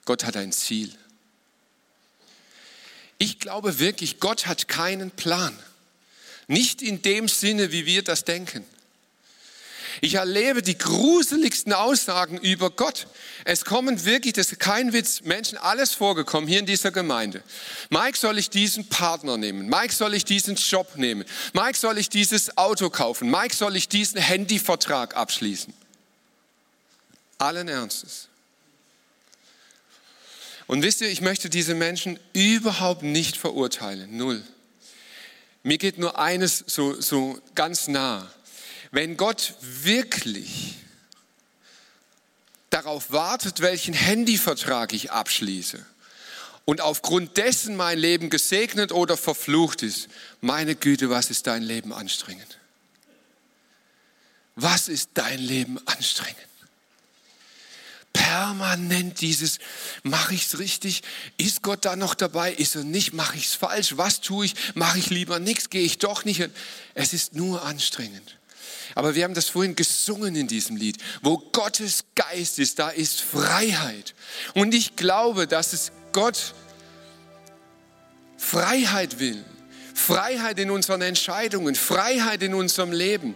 Gott 0.06 0.26
hat 0.26 0.36
ein 0.36 0.52
Ziel. 0.52 0.94
Ich 3.18 3.40
glaube 3.40 3.80
wirklich, 3.80 4.20
Gott 4.20 4.48
hat 4.48 4.68
keinen 4.68 5.12
Plan. 5.12 5.58
Nicht 6.48 6.82
in 6.82 7.02
dem 7.02 7.28
Sinne, 7.28 7.72
wie 7.72 7.86
wir 7.86 8.04
das 8.04 8.26
denken. 8.26 8.66
Ich 10.02 10.16
erlebe 10.16 10.62
die 10.62 10.78
gruseligsten 10.78 11.74
Aussagen 11.74 12.38
über 12.38 12.70
Gott. 12.70 13.08
Es 13.46 13.66
kommen 13.66 14.06
wirklich, 14.06 14.34
das 14.34 14.52
ist 14.52 14.60
kein 14.60 14.94
Witz, 14.94 15.22
Menschen 15.22 15.58
alles 15.58 15.94
vorgekommen 15.94 16.48
hier 16.48 16.60
in 16.60 16.66
dieser 16.66 16.92
Gemeinde. 16.92 17.44
Mike, 17.90 18.18
soll 18.18 18.38
ich 18.38 18.50
diesen 18.50 18.88
Partner 18.88 19.38
nehmen? 19.38 19.68
Mike, 19.68 19.94
soll 19.94 20.14
ich 20.14 20.26
diesen 20.26 20.56
Job 20.56 20.98
nehmen? 20.98 21.26
Mike, 21.54 21.78
soll 21.78 21.98
ich 21.98 22.10
dieses 22.10 22.58
Auto 22.58 22.90
kaufen? 22.90 23.30
Mike, 23.30 23.56
soll 23.56 23.76
ich 23.76 23.88
diesen 23.90 24.20
Handyvertrag 24.20 25.16
abschließen? 25.16 25.74
Allen 27.38 27.68
Ernstes. 27.68 28.28
Und 30.68 30.84
wisst 30.84 31.02
ihr, 31.02 31.10
ich 31.10 31.22
möchte 31.22 31.50
diese 31.50 31.74
Menschen 31.74 32.20
überhaupt 32.34 33.02
nicht 33.02 33.38
verurteilen. 33.38 34.18
Null. 34.18 34.44
Mir 35.64 35.78
geht 35.78 35.98
nur 35.98 36.20
eines 36.20 36.64
so, 36.68 37.00
so 37.02 37.40
ganz 37.56 37.88
nah. 37.88 38.32
Wenn 38.92 39.18
Gott 39.18 39.54
wirklich 39.62 40.76
darauf 42.70 43.12
wartet, 43.12 43.62
welchen 43.62 43.94
Handyvertrag 43.94 44.94
ich 44.94 45.12
abschließe 45.12 45.86
und 46.66 46.82
aufgrund 46.82 47.38
dessen 47.38 47.76
mein 47.76 47.98
Leben 47.98 48.30
gesegnet 48.30 48.92
oder 48.92 49.18
verflucht 49.18 49.84
ist, 49.84 50.08
meine 50.42 50.76
Güte, 50.76 51.10
was 51.10 51.30
ist 51.30 51.48
dein 51.48 51.64
Leben 51.64 51.94
anstrengend? 51.94 52.58
Was 54.56 54.88
ist 54.88 55.12
dein 55.14 55.40
Leben 55.40 55.80
anstrengend? 55.88 56.50
permanent 58.30 59.22
dieses, 59.22 59.60
mache 60.04 60.34
ich 60.34 60.46
es 60.46 60.60
richtig? 60.60 61.04
Ist 61.38 61.62
Gott 61.62 61.86
da 61.86 61.96
noch 61.96 62.16
dabei? 62.16 62.52
Ist 62.52 62.76
er 62.76 62.84
nicht? 62.84 63.14
Mache 63.14 63.38
ich 63.38 63.46
es 63.46 63.54
falsch? 63.56 63.98
Was 63.98 64.22
tue 64.22 64.46
ich? 64.46 64.56
Mache 64.76 65.00
ich 65.00 65.10
lieber 65.10 65.40
nichts? 65.40 65.70
Gehe 65.70 65.84
ich 65.84 66.00
doch 66.00 66.26
nicht? 66.26 66.50
Es 66.96 67.14
ist 67.14 67.34
nur 67.34 67.64
anstrengend. 67.64 68.39
Aber 69.00 69.16
wir 69.16 69.24
haben 69.24 69.34
das 69.34 69.48
vorhin 69.48 69.78
gesungen 69.78 70.36
in 70.36 70.50
diesem 70.50 70.76
Lied. 70.76 70.98
Wo 71.22 71.38
Gottes 71.38 72.04
Geist 72.16 72.60
ist, 72.60 72.80
da 72.80 72.90
ist 72.90 73.22
Freiheit. 73.22 74.14
Und 74.56 74.74
ich 74.74 74.98
glaube, 74.98 75.48
dass 75.48 75.72
es 75.72 75.94
Gott 76.12 76.54
Freiheit 78.36 79.20
will. 79.20 79.42
Freiheit 79.96 80.60
in 80.60 80.70
unseren 80.70 81.02
Entscheidungen, 81.02 81.76
Freiheit 81.76 82.44
in 82.44 82.54
unserem 82.54 82.92
Leben. 82.92 83.36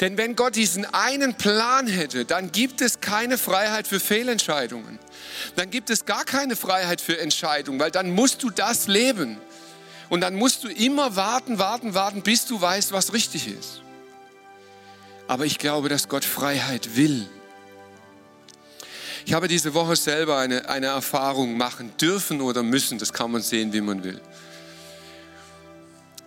Denn 0.00 0.18
wenn 0.18 0.34
Gott 0.34 0.56
diesen 0.56 0.84
einen 0.84 1.34
Plan 1.34 1.86
hätte, 1.86 2.24
dann 2.24 2.50
gibt 2.50 2.80
es 2.80 2.98
keine 3.00 3.38
Freiheit 3.38 3.86
für 3.86 4.00
Fehlentscheidungen. 4.00 4.98
Dann 5.54 5.70
gibt 5.70 5.90
es 5.90 6.06
gar 6.06 6.24
keine 6.24 6.56
Freiheit 6.56 7.00
für 7.00 7.20
Entscheidungen, 7.20 7.78
weil 7.78 7.92
dann 7.92 8.10
musst 8.10 8.42
du 8.42 8.50
das 8.50 8.88
leben. 8.88 9.40
Und 10.08 10.22
dann 10.22 10.34
musst 10.34 10.64
du 10.64 10.68
immer 10.68 11.14
warten, 11.14 11.60
warten, 11.60 11.94
warten, 11.94 12.22
bis 12.22 12.46
du 12.46 12.60
weißt, 12.60 12.90
was 12.90 13.12
richtig 13.12 13.46
ist. 13.46 13.83
Aber 15.26 15.46
ich 15.46 15.58
glaube, 15.58 15.88
dass 15.88 16.08
Gott 16.08 16.24
Freiheit 16.24 16.96
will. 16.96 17.26
Ich 19.26 19.32
habe 19.32 19.48
diese 19.48 19.72
Woche 19.72 19.96
selber 19.96 20.38
eine, 20.38 20.68
eine 20.68 20.86
Erfahrung 20.86 21.56
machen 21.56 21.96
dürfen 21.96 22.42
oder 22.42 22.62
müssen. 22.62 22.98
Das 22.98 23.12
kann 23.12 23.30
man 23.30 23.40
sehen, 23.40 23.72
wie 23.72 23.80
man 23.80 24.04
will. 24.04 24.20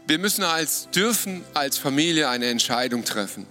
Wir 0.07 0.17
müssen 0.17 0.43
als, 0.43 0.89
dürfen 0.89 1.43
als 1.53 1.77
Familie 1.77 2.29
eine 2.29 2.47
Entscheidung 2.47 3.03
treffen. 3.03 3.45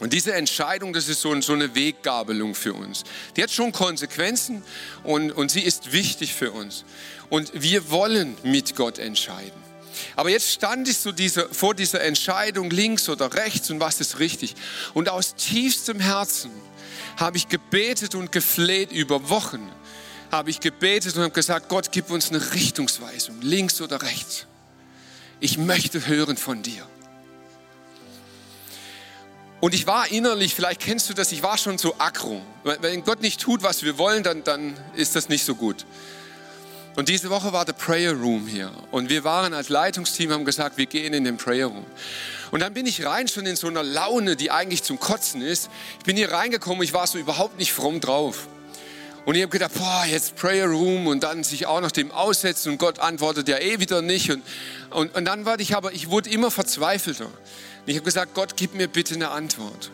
Und 0.00 0.14
diese 0.14 0.32
Entscheidung, 0.32 0.94
das 0.94 1.08
ist 1.08 1.20
so, 1.20 1.38
so 1.42 1.52
eine 1.52 1.74
Weggabelung 1.74 2.54
für 2.54 2.72
uns. 2.72 3.04
Die 3.36 3.42
hat 3.42 3.50
schon 3.50 3.70
Konsequenzen 3.70 4.62
und, 5.04 5.30
und 5.32 5.50
sie 5.50 5.60
ist 5.60 5.92
wichtig 5.92 6.32
für 6.32 6.52
uns. 6.52 6.84
Und 7.28 7.52
wir 7.54 7.90
wollen 7.90 8.34
mit 8.42 8.76
Gott 8.76 8.98
entscheiden. 8.98 9.59
Aber 10.16 10.30
jetzt 10.30 10.50
stand 10.50 10.88
ich 10.88 10.98
so 10.98 11.12
diese, 11.12 11.48
vor 11.52 11.74
dieser 11.74 12.00
Entscheidung 12.02 12.70
links 12.70 13.08
oder 13.08 13.34
rechts 13.34 13.70
und 13.70 13.80
was 13.80 14.00
ist 14.00 14.18
richtig. 14.18 14.54
Und 14.94 15.08
aus 15.08 15.34
tiefstem 15.34 16.00
Herzen 16.00 16.50
habe 17.16 17.36
ich 17.36 17.48
gebetet 17.48 18.14
und 18.14 18.32
gefleht 18.32 18.92
über 18.92 19.28
Wochen. 19.28 19.70
Habe 20.30 20.50
ich 20.50 20.60
gebetet 20.60 21.16
und 21.16 21.22
habe 21.22 21.32
gesagt, 21.32 21.68
Gott, 21.68 21.90
gib 21.92 22.10
uns 22.10 22.30
eine 22.30 22.52
Richtungsweisung, 22.54 23.40
links 23.40 23.80
oder 23.80 24.02
rechts. 24.02 24.46
Ich 25.40 25.58
möchte 25.58 26.06
hören 26.06 26.36
von 26.36 26.62
dir. 26.62 26.86
Und 29.60 29.74
ich 29.74 29.86
war 29.86 30.10
innerlich, 30.10 30.54
vielleicht 30.54 30.80
kennst 30.80 31.10
du 31.10 31.14
das, 31.14 31.32
ich 31.32 31.42
war 31.42 31.58
schon 31.58 31.76
so 31.76 31.94
aggro. 31.98 32.40
Wenn 32.64 33.04
Gott 33.04 33.20
nicht 33.20 33.40
tut, 33.40 33.62
was 33.62 33.82
wir 33.82 33.98
wollen, 33.98 34.22
dann, 34.22 34.42
dann 34.42 34.74
ist 34.94 35.16
das 35.16 35.28
nicht 35.28 35.44
so 35.44 35.54
gut. 35.54 35.84
Und 36.96 37.08
diese 37.08 37.30
Woche 37.30 37.52
war 37.52 37.64
der 37.64 37.72
Prayer 37.72 38.12
Room 38.12 38.46
hier. 38.46 38.70
Und 38.90 39.08
wir 39.08 39.24
waren 39.24 39.54
als 39.54 39.68
Leitungsteam, 39.68 40.32
haben 40.32 40.44
gesagt, 40.44 40.76
wir 40.76 40.86
gehen 40.86 41.14
in 41.14 41.24
den 41.24 41.36
Prayer 41.36 41.66
Room. 41.66 41.86
Und 42.50 42.60
dann 42.60 42.74
bin 42.74 42.86
ich 42.86 43.04
rein 43.06 43.28
schon 43.28 43.46
in 43.46 43.56
so 43.56 43.68
einer 43.68 43.82
Laune, 43.82 44.36
die 44.36 44.50
eigentlich 44.50 44.82
zum 44.82 44.98
Kotzen 44.98 45.40
ist. 45.40 45.70
Ich 45.98 46.04
bin 46.04 46.16
hier 46.16 46.32
reingekommen, 46.32 46.82
ich 46.82 46.92
war 46.92 47.06
so 47.06 47.18
überhaupt 47.18 47.58
nicht 47.58 47.72
fromm 47.72 48.00
drauf. 48.00 48.48
Und 49.24 49.34
ich 49.34 49.42
habe 49.42 49.52
gedacht, 49.52 49.72
boah, 49.74 50.04
jetzt 50.08 50.34
Prayer 50.36 50.66
Room 50.66 51.06
und 51.06 51.22
dann 51.22 51.44
sich 51.44 51.66
auch 51.66 51.80
noch 51.80 51.92
dem 51.92 52.10
aussetzen 52.10 52.72
und 52.72 52.78
Gott 52.78 52.98
antwortet 52.98 53.48
ja 53.48 53.58
eh 53.58 53.78
wieder 53.78 54.02
nicht. 54.02 54.30
Und, 54.30 54.42
und, 54.90 55.14
und 55.14 55.24
dann 55.24 55.44
war 55.44 55.60
ich 55.60 55.76
aber, 55.76 55.92
ich 55.92 56.10
wurde 56.10 56.30
immer 56.30 56.50
verzweifelter. 56.50 57.26
Und 57.26 57.32
ich 57.86 57.96
habe 57.96 58.04
gesagt, 58.04 58.34
Gott, 58.34 58.56
gib 58.56 58.74
mir 58.74 58.88
bitte 58.88 59.14
eine 59.14 59.30
Antwort. 59.30 59.90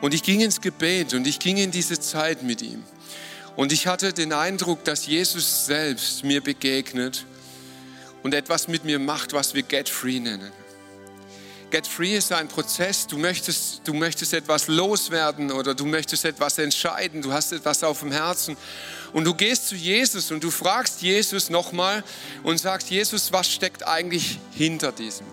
Und 0.00 0.14
ich 0.14 0.22
ging 0.22 0.40
ins 0.40 0.60
Gebet 0.60 1.12
und 1.14 1.26
ich 1.26 1.40
ging 1.40 1.56
in 1.56 1.70
diese 1.72 1.98
Zeit 1.98 2.42
mit 2.42 2.62
ihm. 2.62 2.84
Und 3.58 3.72
ich 3.72 3.88
hatte 3.88 4.12
den 4.12 4.32
Eindruck, 4.32 4.84
dass 4.84 5.06
Jesus 5.06 5.66
selbst 5.66 6.22
mir 6.22 6.40
begegnet 6.40 7.24
und 8.22 8.32
etwas 8.32 8.68
mit 8.68 8.84
mir 8.84 9.00
macht, 9.00 9.32
was 9.32 9.52
wir 9.52 9.64
Get 9.64 9.88
Free 9.88 10.20
nennen. 10.20 10.52
Get 11.72 11.84
Free 11.84 12.16
ist 12.16 12.30
ein 12.30 12.46
Prozess. 12.46 13.08
Du 13.08 13.18
möchtest, 13.18 13.80
du 13.82 13.94
möchtest 13.94 14.32
etwas 14.32 14.68
loswerden 14.68 15.50
oder 15.50 15.74
du 15.74 15.86
möchtest 15.86 16.24
etwas 16.24 16.56
entscheiden. 16.58 17.20
Du 17.20 17.32
hast 17.32 17.50
etwas 17.50 17.82
auf 17.82 17.98
dem 17.98 18.12
Herzen. 18.12 18.56
Und 19.12 19.24
du 19.24 19.34
gehst 19.34 19.66
zu 19.66 19.74
Jesus 19.74 20.30
und 20.30 20.44
du 20.44 20.52
fragst 20.52 21.02
Jesus 21.02 21.50
nochmal 21.50 22.04
und 22.44 22.58
sagst, 22.58 22.90
Jesus, 22.90 23.32
was 23.32 23.50
steckt 23.50 23.84
eigentlich 23.84 24.38
hinter 24.52 24.92
diesem? 24.92 25.26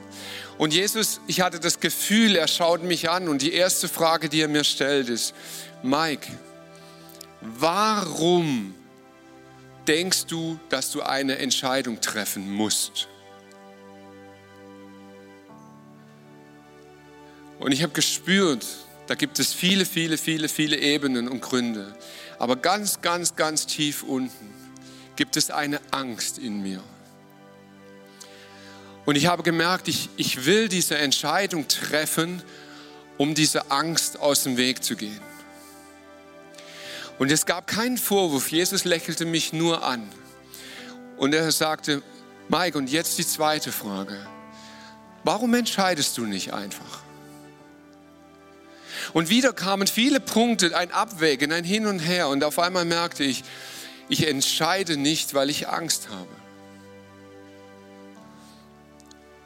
Und 0.57 0.73
Jesus, 0.73 1.21
ich 1.27 1.41
hatte 1.41 1.59
das 1.59 1.79
Gefühl, 1.79 2.35
er 2.37 2.47
schaut 2.47 2.81
mich 2.81 3.07
an 3.07 3.27
und 3.27 3.43
die 3.43 3.53
erste 3.53 3.87
Frage, 3.87 4.29
die 4.29 4.41
er 4.41 4.47
mir 4.47 4.63
stellt, 4.63 5.09
ist, 5.09 5.35
Mike, 5.83 6.27
warum 7.57 8.73
denkst 9.87 10.25
du, 10.25 10.59
dass 10.69 10.91
du 10.91 11.01
eine 11.01 11.37
Entscheidung 11.37 12.01
treffen 12.01 12.51
musst? 12.51 13.07
Und 17.59 17.71
ich 17.71 17.83
habe 17.83 17.93
gespürt, 17.93 18.65
da 19.07 19.15
gibt 19.15 19.39
es 19.39 19.53
viele, 19.53 19.85
viele, 19.85 20.17
viele, 20.17 20.49
viele 20.49 20.77
Ebenen 20.77 21.27
und 21.27 21.41
Gründe. 21.41 21.95
Aber 22.39 22.55
ganz, 22.55 23.01
ganz, 23.01 23.35
ganz 23.35 23.65
tief 23.65 24.03
unten 24.03 24.53
gibt 25.15 25.37
es 25.37 25.51
eine 25.51 25.79
Angst 25.91 26.37
in 26.37 26.61
mir. 26.61 26.81
Und 29.05 29.15
ich 29.15 29.27
habe 29.27 29.43
gemerkt, 29.43 29.87
ich, 29.87 30.09
ich 30.17 30.45
will 30.45 30.67
diese 30.67 30.97
Entscheidung 30.97 31.67
treffen, 31.67 32.41
um 33.17 33.35
diese 33.35 33.71
Angst 33.71 34.19
aus 34.19 34.43
dem 34.43 34.57
Weg 34.57 34.83
zu 34.83 34.95
gehen. 34.95 35.21
Und 37.17 37.31
es 37.31 37.45
gab 37.45 37.67
keinen 37.67 37.97
Vorwurf. 37.97 38.51
Jesus 38.51 38.83
lächelte 38.83 39.25
mich 39.25 39.53
nur 39.53 39.83
an. 39.83 40.07
Und 41.17 41.33
er 41.33 41.51
sagte, 41.51 42.01
Mike, 42.49 42.77
und 42.77 42.89
jetzt 42.89 43.17
die 43.17 43.25
zweite 43.25 43.71
Frage. 43.71 44.17
Warum 45.23 45.53
entscheidest 45.53 46.17
du 46.17 46.25
nicht 46.25 46.53
einfach? 46.53 47.03
Und 49.13 49.29
wieder 49.29 49.53
kamen 49.53 49.87
viele 49.87 50.19
Punkte, 50.19 50.75
ein 50.77 50.91
Abwägen, 50.91 51.51
ein 51.51 51.63
Hin 51.63 51.87
und 51.87 51.99
Her. 51.99 52.27
Und 52.27 52.43
auf 52.43 52.59
einmal 52.59 52.85
merkte 52.85 53.23
ich, 53.23 53.43
ich 54.09 54.27
entscheide 54.27 54.97
nicht, 54.97 55.33
weil 55.33 55.49
ich 55.49 55.67
Angst 55.69 56.09
habe. 56.09 56.27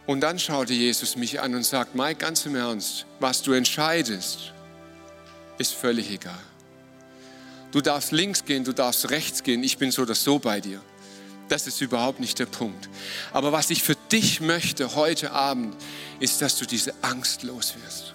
Und 0.05 0.21
dann 0.21 0.39
schaute 0.39 0.73
Jesus 0.73 1.15
mich 1.15 1.39
an 1.39 1.53
und 1.53 1.63
sagt, 1.63 1.93
Mike, 1.93 2.15
ganz 2.15 2.45
im 2.45 2.55
Ernst, 2.55 3.05
was 3.19 3.43
du 3.43 3.53
entscheidest, 3.53 4.53
ist 5.59 5.75
völlig 5.75 6.09
egal. 6.09 6.39
Du 7.71 7.81
darfst 7.81 8.11
links 8.11 8.45
gehen, 8.45 8.63
du 8.63 8.73
darfst 8.73 9.09
rechts 9.09 9.43
gehen, 9.43 9.63
ich 9.63 9.77
bin 9.77 9.91
so 9.91 10.01
oder 10.01 10.15
so 10.15 10.39
bei 10.39 10.59
dir. 10.59 10.81
Das 11.49 11.67
ist 11.67 11.81
überhaupt 11.81 12.19
nicht 12.19 12.37
der 12.39 12.45
Punkt. 12.45 12.89
Aber 13.31 13.51
was 13.51 13.69
ich 13.69 13.83
für 13.83 13.95
dich 14.11 14.39
möchte 14.41 14.95
heute 14.95 15.31
Abend, 15.31 15.75
ist, 16.19 16.41
dass 16.41 16.57
du 16.57 16.65
diese 16.65 16.93
Angst 17.01 17.43
los 17.43 17.73
wirst. 17.83 18.13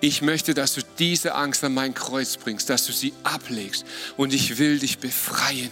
Ich 0.00 0.22
möchte, 0.22 0.52
dass 0.54 0.74
du 0.74 0.80
diese 0.98 1.34
Angst 1.34 1.62
an 1.62 1.74
mein 1.74 1.94
Kreuz 1.94 2.36
bringst, 2.36 2.68
dass 2.68 2.86
du 2.86 2.92
sie 2.92 3.12
ablegst 3.22 3.84
und 4.16 4.34
ich 4.34 4.58
will 4.58 4.78
dich 4.78 4.98
befreien. 4.98 5.70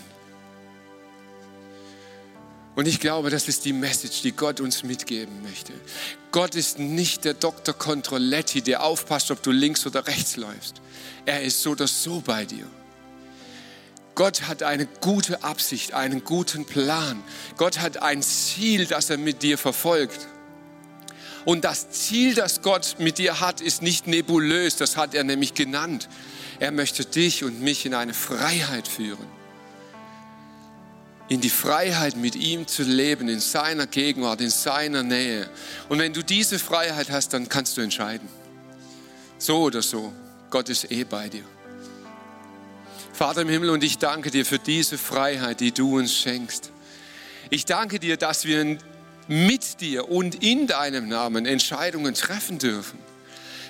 Und 2.77 2.87
ich 2.87 3.01
glaube, 3.01 3.31
das 3.31 3.49
ist 3.49 3.65
die 3.65 3.73
Message, 3.73 4.23
die 4.23 4.33
Gott 4.33 4.61
uns 4.61 4.83
mitgeben 4.85 5.43
möchte. 5.43 5.73
Gott 6.31 6.55
ist 6.55 6.79
nicht 6.79 7.25
der 7.25 7.35
Dr. 7.35 7.75
Controletti, 7.75 8.63
der 8.63 8.85
aufpasst, 8.85 9.31
ob 9.31 9.43
du 9.43 9.51
links 9.51 9.87
oder 9.87 10.07
rechts 10.07 10.37
läufst. 10.37 10.81
Er 11.27 11.43
ist 11.43 11.63
so 11.63 11.71
oder 11.71 11.89
so 11.89 12.21
bei 12.21 12.45
dir. 12.45 12.67
Gott 14.15 14.43
hat 14.43 14.63
eine 14.63 14.87
gute 15.01 15.43
Absicht, 15.43 15.95
einen 15.95 16.25
guten 16.25 16.65
Plan. 16.65 17.23
Gott 17.57 17.81
hat 17.81 18.03
ein 18.03 18.23
Ziel, 18.23 18.87
das 18.87 19.11
er 19.11 19.19
mit 19.19 19.43
dir 19.43 19.59
verfolgt. 19.59 20.29
Und 21.45 21.65
das 21.65 21.91
Ziel, 21.91 22.35
das 22.35 22.61
Gott 22.61 22.97
mit 22.99 23.19
dir 23.19 23.41
hat, 23.41 23.61
ist 23.61 23.83
nicht 23.83 24.07
nebulös, 24.07 24.77
das 24.77 24.97
hat 24.97 25.15
er 25.15 25.25
nämlich 25.25 25.55
genannt. 25.55 26.09
Er 26.59 26.71
möchte 26.71 27.05
dich 27.05 27.45
und 27.45 27.63
mich 27.63 27.87
in 27.87 27.95
eine 27.95 28.13
Freiheit 28.13 28.87
führen. 28.87 29.40
In 31.31 31.41
die 31.41 31.49
Freiheit, 31.49 32.17
mit 32.17 32.37
ihm 32.37 32.67
zu 32.67 32.83
leben, 32.83 33.29
in 33.29 33.41
seiner 33.41 33.87
Gegenwart, 33.87 34.43
in 34.43 34.51
seiner 34.51 35.03
Nähe. 35.03 35.49
Und 35.89 35.99
wenn 36.01 36.13
du 36.13 36.23
diese 36.23 36.59
Freiheit 36.59 37.11
hast, 37.11 37.33
dann 37.33 37.49
kannst 37.49 37.77
du 37.77 37.81
entscheiden. 37.81 38.29
So 39.39 39.63
oder 39.63 39.81
so. 39.81 40.13
Gott 40.51 40.69
ist 40.69 40.91
eh 40.91 41.05
bei 41.05 41.29
dir. 41.29 41.45
Vater 43.13 43.43
im 43.43 43.49
Himmel, 43.49 43.71
und 43.71 43.85
ich 43.85 43.99
danke 43.99 44.31
dir 44.31 44.45
für 44.45 44.59
diese 44.59 44.99
Freiheit, 44.99 45.61
die 45.61 45.73
du 45.73 45.99
uns 45.99 46.13
schenkst. 46.15 46.73
Ich 47.49 47.65
danke 47.65 48.01
dir, 48.01 48.17
dass 48.17 48.45
wir 48.45 48.79
mit 49.29 49.81
dir 49.81 50.11
und 50.11 50.43
in 50.43 50.67
deinem 50.67 51.09
Namen 51.09 51.47
Entscheidungen 51.47 52.15
treffen 52.15 52.59
dürfen. 52.59 52.99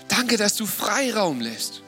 Danke, 0.09 0.39
dass 0.39 0.57
du 0.57 0.67
Freiraum 0.67 1.41
lässt. 1.41 1.83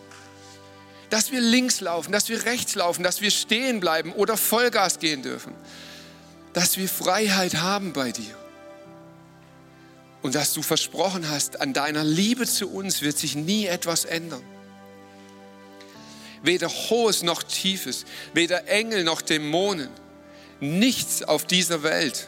Dass 1.13 1.31
wir 1.31 1.43
links 1.43 1.83
laufen, 1.83 2.11
dass 2.11 2.31
wir 2.31 2.47
rechts 2.47 2.75
laufen, 2.75 3.03
dass 3.03 3.21
wir 3.21 3.31
stehen 3.31 3.81
bleiben 3.81 4.15
oder 4.15 4.39
Vollgas 4.39 4.99
gehen 4.99 5.21
dürfen. 5.23 5.53
Dass 6.55 6.79
wir 6.79 6.89
Freiheit 6.89 7.57
haben 7.57 7.93
bei 7.93 8.13
dir. 8.13 8.35
Und 10.23 10.35
dass 10.35 10.55
du 10.55 10.63
versprochen 10.63 11.29
hast, 11.29 11.61
an 11.61 11.75
deiner 11.75 12.03
Liebe 12.03 12.47
zu 12.47 12.71
uns 12.71 13.03
wird 13.03 13.19
sich 13.19 13.35
nie 13.35 13.67
etwas 13.67 14.07
ändern. 14.07 14.43
Weder 16.43 16.71
Hohes 16.71 17.23
noch 17.23 17.43
Tiefes, 17.43 18.07
weder 18.33 18.67
Engel 18.67 19.05
noch 19.05 19.21
Dämonen, 19.21 19.91
nichts 20.61 21.23
auf 21.23 21.45
dieser 21.45 21.83
Welt 21.83 22.27